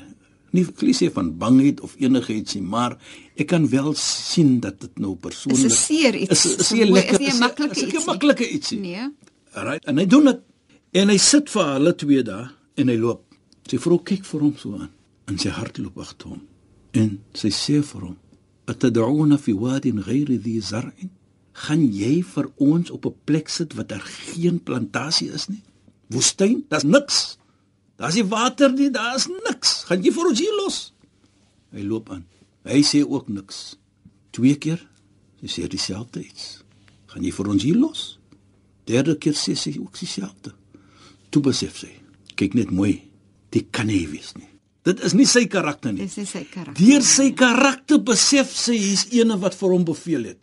Nie 0.51 0.65
kliseë 0.67 1.13
van 1.15 1.29
bangheid 1.39 1.79
of 1.85 1.93
enigiets 2.03 2.57
nie, 2.57 2.61
maar 2.67 2.97
ek 3.39 3.47
kan 3.53 3.65
wel 3.71 3.93
sien 3.97 4.57
dat 4.61 4.81
dit 4.83 4.99
nou 4.99 5.15
persoonlik 5.15 5.65
Is 5.65 5.73
'n 5.73 5.77
seer 5.77 6.15
iets. 6.15 6.45
Is, 6.45 6.55
is, 6.59 6.71
mooi- 6.71 6.91
lekker. 6.91 7.13
is 7.13 7.19
nie 7.19 7.31
'n 7.31 7.39
maklike 7.39 7.71
is 7.71 7.81
'n 7.83 7.85
ietsie. 7.87 8.05
maklike 8.05 8.45
ietsie. 8.51 8.79
Nee. 8.79 9.07
Alright, 9.53 9.85
en 9.85 9.97
hy 9.97 10.05
doen 10.05 10.25
dit 10.25 10.39
en 10.93 11.09
hy 11.09 11.17
sit 11.17 11.49
vir 11.49 11.65
hulle 11.73 11.93
twee 11.95 12.23
daar 12.23 12.51
en 12.75 12.87
hy 12.87 12.97
loop. 12.97 13.23
Sy 13.69 13.77
vrou 13.77 13.99
kyk 14.03 14.25
vir 14.25 14.39
hom 14.41 14.55
so 14.57 14.73
aan 14.75 14.89
en 15.27 15.37
sy 15.39 15.49
hart 15.49 15.77
loop 15.77 15.97
agter 15.97 16.27
hom. 16.29 16.41
En 16.93 17.19
sy 17.33 17.47
sê 17.49 17.81
vir 17.81 18.01
hom: 18.01 18.17
"Atad'una 18.67 19.37
fi 19.37 19.53
wadin 19.53 20.01
ghayri 20.03 20.37
dhi 20.37 20.59
zar'in?" 20.61 21.09
Gaan 21.53 21.83
jy 21.93 22.21
vir 22.23 22.47
ons 22.57 22.89
op 22.89 23.05
'n 23.05 23.15
plek 23.23 23.49
sit 23.49 23.73
wat 23.73 23.89
daar 23.89 24.05
geen 24.05 24.63
plantasie 24.63 25.31
is 25.31 25.47
nie? 25.47 25.63
Woestyn, 26.07 26.65
daar's 26.69 26.83
niks. 26.83 27.37
Daar's 27.95 28.15
nie 28.15 28.25
water 28.25 28.71
nie, 28.73 28.89
daar's 28.89 29.27
niks. 29.27 29.83
Gaan 29.83 30.03
jy 30.03 30.11
vir 30.11 30.27
ons 30.27 30.39
hier 30.39 30.55
los? 30.63 30.93
Hy 31.71 31.83
loop 31.83 32.09
aan. 32.09 32.25
Hy 32.63 32.81
sê 32.81 33.03
ook 33.07 33.27
niks. 33.27 33.77
Twee 34.31 34.55
keer, 34.55 34.81
sy 35.41 35.47
sê 35.47 35.67
dieselfde 35.67 36.23
iets. 36.23 36.63
Gaan 37.05 37.23
jy 37.23 37.31
vir 37.31 37.47
ons 37.47 37.63
hier 37.63 37.75
los? 37.75 38.19
Derde 38.85 39.17
keer 39.17 39.33
sê 39.33 39.55
sy 39.55 39.75
ook 39.79 39.99
dieselfde. 39.99 40.53
Toe 41.29 41.41
besef 41.41 41.77
sy, 41.77 41.91
kyk 42.35 42.53
net 42.53 42.71
mooi, 42.71 43.01
dit 43.51 43.67
kan 43.71 43.87
nie 43.87 44.07
wees 44.07 44.33
nie. 44.35 44.47
Dit 44.87 45.03
is 45.05 45.13
nie 45.13 45.27
sy 45.29 45.45
karakter 45.51 45.93
nie. 45.93 46.07
Dis 46.07 46.17
is 46.17 46.31
sy 46.33 46.41
karakter. 46.49 46.79
Deur 46.81 47.03
sy 47.05 47.27
karakter 47.37 48.01
besef 48.01 48.55
sy 48.57 48.79
hier's 48.79 49.05
eene 49.13 49.37
wat 49.41 49.53
vir 49.59 49.75
hom 49.75 49.85
beveel 49.85 50.31
het. 50.31 50.39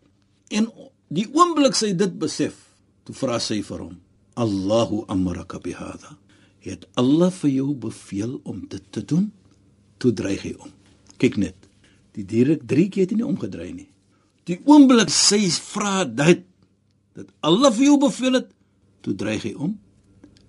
En 0.54 0.68
die 1.08 1.26
oomblik 1.32 1.76
sy 1.76 1.92
dit 1.96 2.14
besef, 2.20 2.56
toe 3.04 3.14
vra 3.16 3.38
sy 3.40 3.62
vir 3.62 3.84
hom: 3.86 4.00
"Allahu 4.36 5.04
amaraka 5.08 5.58
bihadha." 5.58 6.16
Het 6.60 6.84
Allah 7.00 7.30
vir 7.30 7.50
jou 7.50 7.74
beveel 7.74 8.40
om 8.44 8.66
dit 8.68 8.82
te 8.90 9.04
doen? 9.04 9.30
Toe 9.98 10.12
dreig 10.12 10.42
hy 10.42 10.54
om. 10.58 10.72
Kyk 11.16 11.36
net. 11.36 11.56
Die 12.12 12.24
direk 12.26 12.66
3 12.66 12.88
keer 12.88 13.06
het 13.06 13.14
hy 13.14 13.20
nie 13.20 13.28
omgedry 13.28 13.70
nie. 13.72 13.88
Die 14.44 14.58
oomblik 14.66 15.10
sy 15.12 15.40
vra 15.50 16.04
dit 16.04 16.44
dat 17.18 17.30
Allah 17.46 17.72
vir 17.74 17.84
jou 17.88 17.98
beveel 17.98 18.38
het, 18.40 18.50
toe 19.02 19.14
dreig 19.14 19.46
hy 19.46 19.54
om 19.54 19.78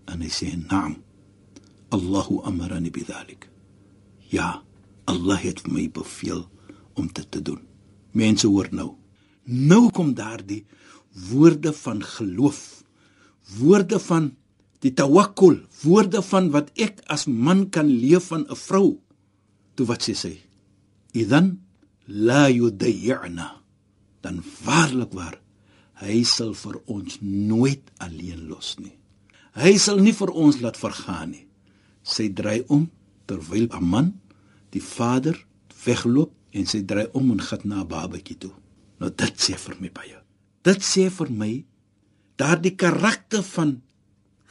en 0.09 0.21
hy 0.21 0.29
sê: 0.29 0.53
"Naam. 0.57 0.97
Allahu 1.89 2.41
amarani 2.43 2.89
bidhalik." 2.89 3.49
Ja, 4.29 4.61
Allah 5.05 5.39
het 5.41 5.67
my 5.67 5.89
beveel 5.89 6.45
om 6.93 7.07
dit 7.07 7.31
te 7.31 7.41
doen. 7.41 7.61
Mense 8.11 8.47
hoor 8.47 8.67
nou. 8.71 8.95
Nou 9.49 9.89
kom 9.89 10.13
daardie 10.13 10.65
woorde 11.29 11.73
van 11.73 12.03
geloof. 12.05 12.83
Woorde 13.57 13.99
van 13.99 14.35
die 14.79 14.93
tawakkul, 14.93 15.57
woorde 15.81 16.21
van 16.23 16.51
wat 16.53 16.69
ek 16.77 17.01
as 17.09 17.25
man 17.25 17.67
kan 17.73 17.89
leef 17.89 18.29
van 18.29 18.45
'n 18.47 18.55
vrou. 18.55 18.99
Toe 19.75 19.85
wat 19.85 20.03
sê 20.03 20.13
sy? 20.13 20.35
Idan 21.11 21.59
la 22.05 22.47
yudayyana. 22.49 23.61
Dan 24.21 24.43
waarlik 24.63 25.13
waar 25.13 25.39
hy 25.93 26.23
sal 26.23 26.53
vir 26.53 26.79
ons 26.85 27.17
nooit 27.21 27.91
alleen 27.97 28.47
los 28.47 28.75
nie. 28.79 28.95
Hy 29.53 29.77
sal 29.77 29.99
nie 29.99 30.13
vir 30.13 30.31
ons 30.31 30.59
laat 30.61 30.77
vergaan 30.77 31.29
nie. 31.29 31.47
Sy 32.03 32.29
dry 32.29 32.63
om 32.67 32.89
terwyl 33.25 33.67
'n 33.71 33.83
man 33.83 34.19
die 34.69 34.81
vader 34.81 35.45
wegloop 35.85 36.31
en 36.51 36.65
sy 36.65 36.81
dry 36.81 37.07
om 37.13 37.31
en 37.31 37.41
gaan 37.41 37.61
na 37.63 37.83
babatjie 37.83 38.37
toe. 38.37 38.53
Nou 38.99 39.09
dit 39.15 39.35
sê 39.39 39.55
vir 39.57 39.75
my 39.79 39.89
baie. 39.95 40.17
Dit 40.63 40.83
sê 40.83 41.09
vir 41.09 41.29
my 41.31 41.51
daardie 42.39 42.75
karakter 42.75 43.43
van 43.43 43.81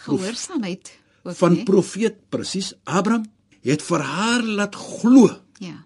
gehoorsaamheid 0.04 0.90
ook 1.24 1.36
van 1.36 1.52
nie? 1.56 1.64
profeet 1.66 2.18
presies 2.30 2.72
Abraham 2.84 3.24
het 3.66 3.82
vir 3.82 4.04
haar 4.06 4.42
laat 4.42 4.76
glo 4.76 5.28
Ja. 5.60 5.84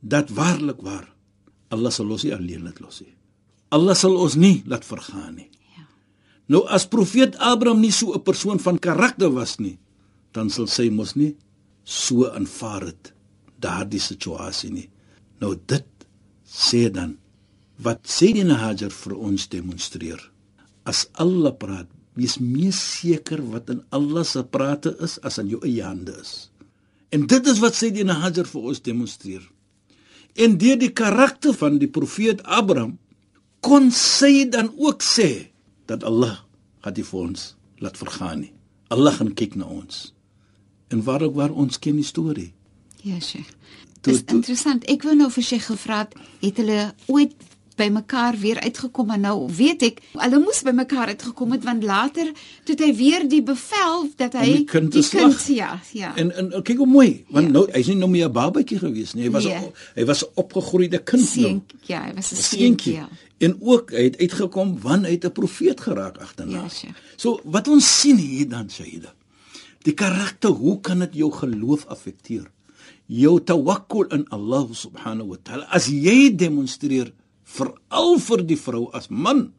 dat 0.00 0.30
waarlik 0.30 0.80
waar 0.82 1.06
Allah 1.70 1.92
sal 1.92 2.10
ons 2.10 2.24
nie 2.24 2.32
alleen 2.34 2.62
laat 2.64 2.80
los 2.80 3.00
nie. 3.00 3.14
Allah 3.70 3.94
sal 3.94 4.16
ons 4.16 4.34
nie 4.34 4.62
laat 4.66 4.84
vergaan 4.84 5.34
nie. 5.36 5.50
Ja. 5.76 5.84
Nou 6.48 6.64
as 6.66 6.88
profeet 6.88 7.36
Abraham 7.38 7.80
nie 7.80 7.92
so 7.92 8.12
'n 8.14 8.22
persoon 8.22 8.58
van 8.58 8.78
karakter 8.78 9.30
was 9.30 9.58
nie, 9.58 9.78
dan 10.32 10.50
sal 10.50 10.66
sy 10.66 10.88
mos 10.90 11.14
nie 11.14 11.36
so 11.84 12.26
aanvaar 12.26 12.86
het 12.86 13.12
daardie 13.60 14.00
situasie 14.00 14.70
nie. 14.72 14.88
Nou 15.40 15.54
dit 15.66 15.86
sê 16.46 16.90
dan 16.90 17.18
wat 17.82 18.04
Sayyidina 18.10 18.58
Hajar 18.60 18.92
vir 18.92 19.14
ons 19.16 19.46
demonstreer. 19.52 20.20
As 20.88 21.06
Allah 21.20 21.52
praat, 21.56 21.88
wees 22.18 22.38
meer 22.42 22.74
seker 22.76 23.40
wat 23.52 23.70
in 23.72 23.82
Allah 23.94 24.24
se 24.26 24.42
prate 24.44 24.92
is 25.04 25.18
as 25.24 25.38
in 25.40 25.48
jou 25.52 25.60
eie 25.64 25.84
hande 25.86 26.12
is. 26.20 26.50
En 27.14 27.26
dit 27.26 27.46
is 27.50 27.60
wat 27.62 27.78
Sayyidina 27.78 28.18
Hajar 28.22 28.48
vir 28.50 28.68
ons 28.72 28.82
demonstreer. 28.84 29.42
En 30.36 30.56
deur 30.60 30.78
die 30.78 30.92
karakter 30.94 31.54
van 31.58 31.78
die 31.82 31.90
profeet 31.90 32.42
Abraham 32.44 32.98
kon 33.64 33.90
sy 33.92 34.46
dan 34.48 34.70
ook 34.78 35.02
sê 35.04 35.50
dat 35.90 36.04
Allah 36.06 36.38
gaan 36.84 36.96
die 36.96 37.04
vir 37.04 37.20
ons 37.26 37.50
laat 37.82 37.98
vergaan 38.00 38.44
nie. 38.44 38.52
Allah 38.90 39.14
gaan 39.18 39.34
kyk 39.36 39.56
na 39.58 39.66
ons. 39.70 40.10
En 40.90 41.02
waarlik 41.06 41.34
waar 41.36 41.52
ons 41.54 41.78
ken 41.78 41.98
die 42.00 42.06
storie. 42.06 42.50
Ja, 43.02 43.20
Sheikh. 43.20 43.48
Dis 44.02 44.22
toe- 44.24 44.36
interessant. 44.40 44.84
Ek 44.88 45.02
wou 45.04 45.14
nou 45.14 45.30
vir 45.30 45.44
Sheikh 45.44 45.66
gevra 45.70 45.98
het, 46.04 46.14
het 46.40 46.56
hulle 46.56 46.94
ooit 47.06 47.34
by 47.80 47.88
mekaar 47.94 48.36
weer 48.42 48.60
uitgekom 48.60 49.10
en 49.16 49.20
nou 49.24 49.36
weet 49.56 49.82
ek 49.88 50.00
hulle 50.20 50.38
moes 50.42 50.60
by 50.66 50.74
mekaar 50.76 51.08
uitgekom 51.14 51.52
het 51.56 51.64
want 51.64 51.84
later 51.88 52.28
toe 52.64 52.74
het 52.76 52.82
hy 52.84 52.90
weer 52.98 53.24
die 53.28 53.40
bevel 53.42 54.08
dat 54.20 54.36
hy 54.36 54.44
die 54.58 54.64
kind 54.68 54.92
die 54.92 55.02
slag. 55.06 55.36
kind 55.38 55.56
ja 55.56 55.70
ja 55.96 56.12
En 56.16 56.30
en 56.36 56.52
kyk 56.62 56.76
hoe 56.82 56.86
mooi, 56.86 57.24
want 57.30 57.46
Ja. 57.46 57.52
nou 57.52 57.64
hy's 57.72 57.86
nie 57.88 57.96
nou 57.96 58.10
meer 58.10 58.28
'n 58.28 58.32
babatjie 58.32 58.78
gewees 58.78 59.14
nie. 59.14 59.24
Hy 59.24 59.30
was 59.30 59.44
Nee. 59.44 59.72
hy 59.96 60.04
was 60.04 60.22
'n 60.24 60.30
opgegroeide 60.36 60.98
kind 61.04 61.22
nou. 61.22 61.32
seun 61.32 61.62
ja 61.88 62.02
hy 62.06 62.12
was 62.14 62.32
'n 62.32 62.36
seentjie 62.36 62.94
ja. 62.94 63.08
En 63.40 63.56
ook 63.60 63.90
hy 63.90 64.02
het 64.04 64.18
uitgekom 64.20 64.78
want 64.82 65.06
hy 65.06 65.12
het 65.12 65.24
'n 65.24 65.32
profeet 65.32 65.80
geraak 65.80 66.18
agterna. 66.18 66.62
Ja, 66.62 66.68
Sheikh. 66.68 66.94
so 67.16 67.40
wat 67.44 67.68
ons 67.68 68.00
sien 68.00 68.16
hier 68.16 68.48
dan 68.48 68.70
Shaida. 68.70 69.14
Die 69.82 69.94
karakter, 69.94 70.50
hoe 70.50 70.80
kan 70.80 70.98
dit 70.98 71.14
jou 71.14 71.30
geloof 71.32 71.86
affekteer? 71.88 72.50
Jou 73.06 73.40
tawakkul 73.44 74.04
in 74.12 74.26
Allah 74.28 74.66
subhanahu 74.72 75.28
wa 75.28 75.36
ta'ala. 75.42 75.64
As 75.70 75.86
jy 75.86 76.34
demonstreer 76.36 77.12
veral 77.50 78.18
vir 78.22 78.44
die 78.46 78.58
vrou 78.58 78.88
as 78.96 79.10
man 79.10 79.50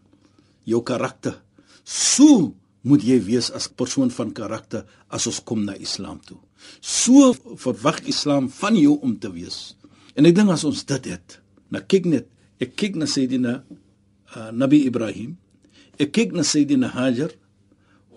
jou 0.67 0.81
karakter. 0.85 1.39
So 1.83 2.53
moet 2.87 3.03
jy 3.05 3.19
wees 3.25 3.51
as 3.53 3.69
persoon 3.69 4.11
van 4.13 4.31
karakter 4.33 4.85
as 5.13 5.27
ons 5.29 5.41
kom 5.45 5.65
na 5.65 5.75
Islam 5.77 6.21
toe. 6.25 6.39
So 6.81 7.33
verwag 7.61 8.01
Islam 8.09 8.49
van 8.61 8.77
jou 8.77 8.97
om 9.01 9.17
te 9.19 9.31
wees. 9.33 9.75
En 10.15 10.27
ek 10.27 10.35
dink 10.37 10.51
as 10.53 10.65
ons 10.67 10.83
dit 10.87 11.11
het, 11.11 11.37
nou 11.71 11.81
kyk 11.87 12.09
net, 12.09 12.27
ek 12.61 12.75
kyk 12.77 12.97
na 12.99 13.07
Sayyidina 13.09 13.53
uh, 13.61 14.49
Nabi 14.53 14.83
Ibrahim. 14.89 15.37
Ek 16.01 16.13
kyk 16.15 16.35
na 16.35 16.45
Sayyidina 16.45 16.91
Hajar. 16.93 17.33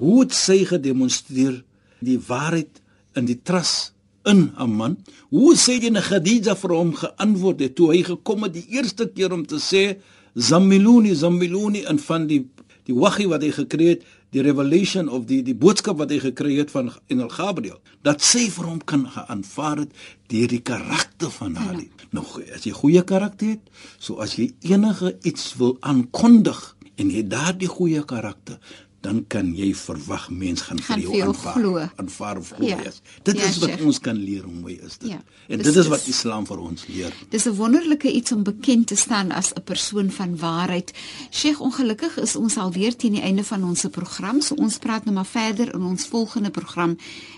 Hoe 0.00 0.24
het 0.24 0.34
sy 0.34 0.64
gedemonstreer 0.68 1.60
die 2.04 2.18
waarheid 2.18 2.82
in 3.16 3.28
die 3.28 3.38
trust 3.38 3.93
in 4.24 4.52
'n 4.58 4.70
man. 4.70 4.96
Hoe 5.30 5.54
sê 5.54 5.80
jy 5.82 5.90
na 5.90 6.00
Khadija 6.00 6.54
vir 6.56 6.70
hom 6.70 6.94
geantwoord 6.94 7.60
het 7.60 7.74
toe 7.74 7.92
hy 7.92 8.02
gekom 8.02 8.42
het 8.42 8.52
die 8.52 8.66
eerste 8.68 9.08
keer 9.08 9.32
om 9.32 9.46
te 9.46 9.56
sê 9.56 9.98
Zammiluni 10.34 11.14
Zammiluni 11.14 11.84
en 11.84 11.98
van 11.98 12.26
die 12.26 12.48
die 12.84 12.94
wahi 12.94 13.26
wat 13.26 13.42
hy 13.42 13.50
gekry 13.50 13.86
het, 13.94 14.02
die 14.34 14.42
revelation 14.42 15.08
of 15.08 15.24
die 15.24 15.40
die 15.46 15.54
boodskap 15.54 15.96
wat 16.02 16.10
hy 16.10 16.18
gekry 16.18 16.58
het 16.58 16.72
van 16.74 16.90
engel 17.08 17.30
Gabriel, 17.32 17.80
dat 18.02 18.22
sy 18.22 18.48
vir 18.50 18.66
hom 18.66 18.80
kan 18.84 19.06
geaanvaar 19.14 19.84
het 19.84 19.92
deur 20.32 20.48
die 20.48 20.60
karakter 20.60 21.30
van 21.30 21.54
haar. 21.56 21.80
Nou 22.10 22.24
as 22.54 22.66
jy 22.66 22.74
goeie 22.76 23.02
karakter 23.02 23.54
het, 23.54 23.70
so 23.98 24.18
as 24.24 24.36
jy 24.36 24.50
enige 24.60 25.14
iets 25.22 25.54
wil 25.60 25.78
aankondig 25.80 26.60
en 27.00 27.10
jy 27.10 27.24
daardie 27.26 27.70
goeie 27.70 28.04
karakter 28.06 28.58
dan 29.04 29.24
kan 29.28 29.50
jy 29.56 29.74
verwag 29.76 30.30
mens 30.32 30.60
gaan, 30.64 30.80
Gaan 30.80 31.00
vir 31.02 31.10
jou 31.10 31.22
aanvaar 31.28 31.52
glo. 31.58 31.88
aanvaar 31.96 32.36
of 32.40 32.52
glo 32.56 32.66
Ja. 32.66 32.78
ja. 32.82 32.90
Dit 33.22 33.36
Ja, 33.38 33.44
is 33.44 33.58
wat 33.58 33.68
Sheikh. 33.68 33.84
ons 33.84 33.98
kan 34.00 34.16
leer 34.16 34.42
hoe 34.42 34.52
mooi 34.64 34.78
is 34.86 34.98
dit. 34.98 35.08
Ja. 35.10 35.20
En 35.48 35.56
Dis- 35.58 35.66
dit 35.66 35.76
is 35.76 35.88
wat 35.92 36.06
Islam 36.06 36.46
vir 36.46 36.58
ons 36.58 36.86
leer. 36.88 37.12
Dis 37.28 37.44
'n 37.46 37.54
wonderlike 37.54 38.10
iets 38.12 38.32
om 38.32 38.42
bekend 38.42 38.86
te 38.86 38.96
staan 38.96 39.30
as 39.30 39.52
'n 39.52 39.62
persoon 39.64 40.10
van 40.10 40.36
waarheid. 40.38 40.92
Sheikh, 41.30 41.60
ongelukkig 41.60 42.18
is 42.20 42.36
ons 42.36 42.56
alweer 42.56 42.96
teen 42.96 43.12
die 43.12 43.22
einde 43.22 43.44
van 43.44 43.64
ons 43.64 43.84
program, 43.90 44.40
so 44.40 44.54
ons 44.54 44.78
praat 44.78 45.04
nou 45.04 45.14
maar 45.14 45.26
verder 45.26 45.74
in 45.74 45.82
ons 45.82 46.06
volgende 46.06 46.50
program 46.50 46.96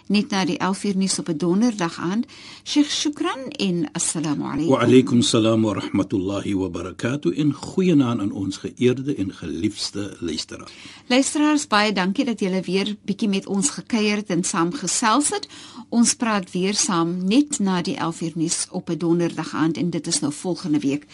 net 0.09 0.31
na 0.31 0.45
die 0.45 0.59
11uur 0.59 0.97
nuus 0.97 1.19
op 1.19 1.29
'n 1.29 1.37
donderdag 1.37 1.99
aan. 1.99 2.23
Sheikh, 2.65 2.91
shukran 2.91 3.49
en 3.59 3.89
assalamu 3.93 4.45
alaykum. 4.45 4.69
Wa 4.69 4.81
alaykum 4.85 5.23
salaam 5.23 5.63
wa 5.63 5.73
rahmatullahi 5.73 6.55
wa 6.55 6.69
barakatuh 6.69 7.33
in 7.37 7.53
goeienaand 7.53 8.21
aan 8.21 8.31
ons 8.33 8.57
geëerde 8.57 9.15
en 9.17 9.33
geliefde 9.35 10.17
luisteraars. 10.21 10.73
Luisteraars, 11.09 11.56
baie 11.70 11.94
dankie 11.94 12.26
dat 12.26 12.40
julle 12.40 12.62
weer 12.62 12.96
bietjie 13.06 13.30
met 13.30 13.48
ons 13.48 13.70
gekuier 13.70 14.16
het 14.18 14.30
en 14.30 14.44
saam 14.44 14.72
gesels 14.74 15.30
het. 15.30 15.48
Ons 15.90 16.14
praat 16.16 16.52
weer 16.52 16.74
saam 16.74 17.26
net 17.28 17.60
na 17.60 17.82
die 17.82 17.96
11uur 17.98 18.32
nuus 18.36 18.68
op 18.72 18.90
'n 18.90 18.98
donderdag 18.98 19.54
aand 19.54 19.78
en 19.78 19.90
dit 19.90 20.08
is 20.08 20.20
nou 20.20 20.34
volgende 20.34 20.80
week. 20.80 21.06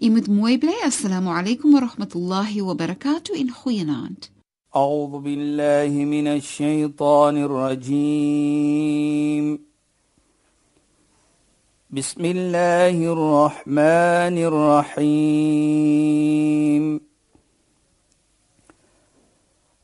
U 0.00 0.10
moet 0.10 0.28
mooi 0.28 0.58
bly. 0.58 0.74
Assalamu 0.84 1.28
alaykum 1.28 1.72
wa 1.72 1.78
rahmatullahi 1.80 2.62
wa 2.62 2.74
barakatuh 2.74 3.38
en 3.38 3.50
goeienaand. 3.50 4.32
أعوذ 4.76 5.18
بالله 5.22 6.04
من 6.04 6.26
الشيطان 6.26 7.36
الرجيم 7.36 8.94
بسم 11.90 12.24
الله 12.24 13.12
الرحمن 13.12 14.38
الرحيم 14.50 15.94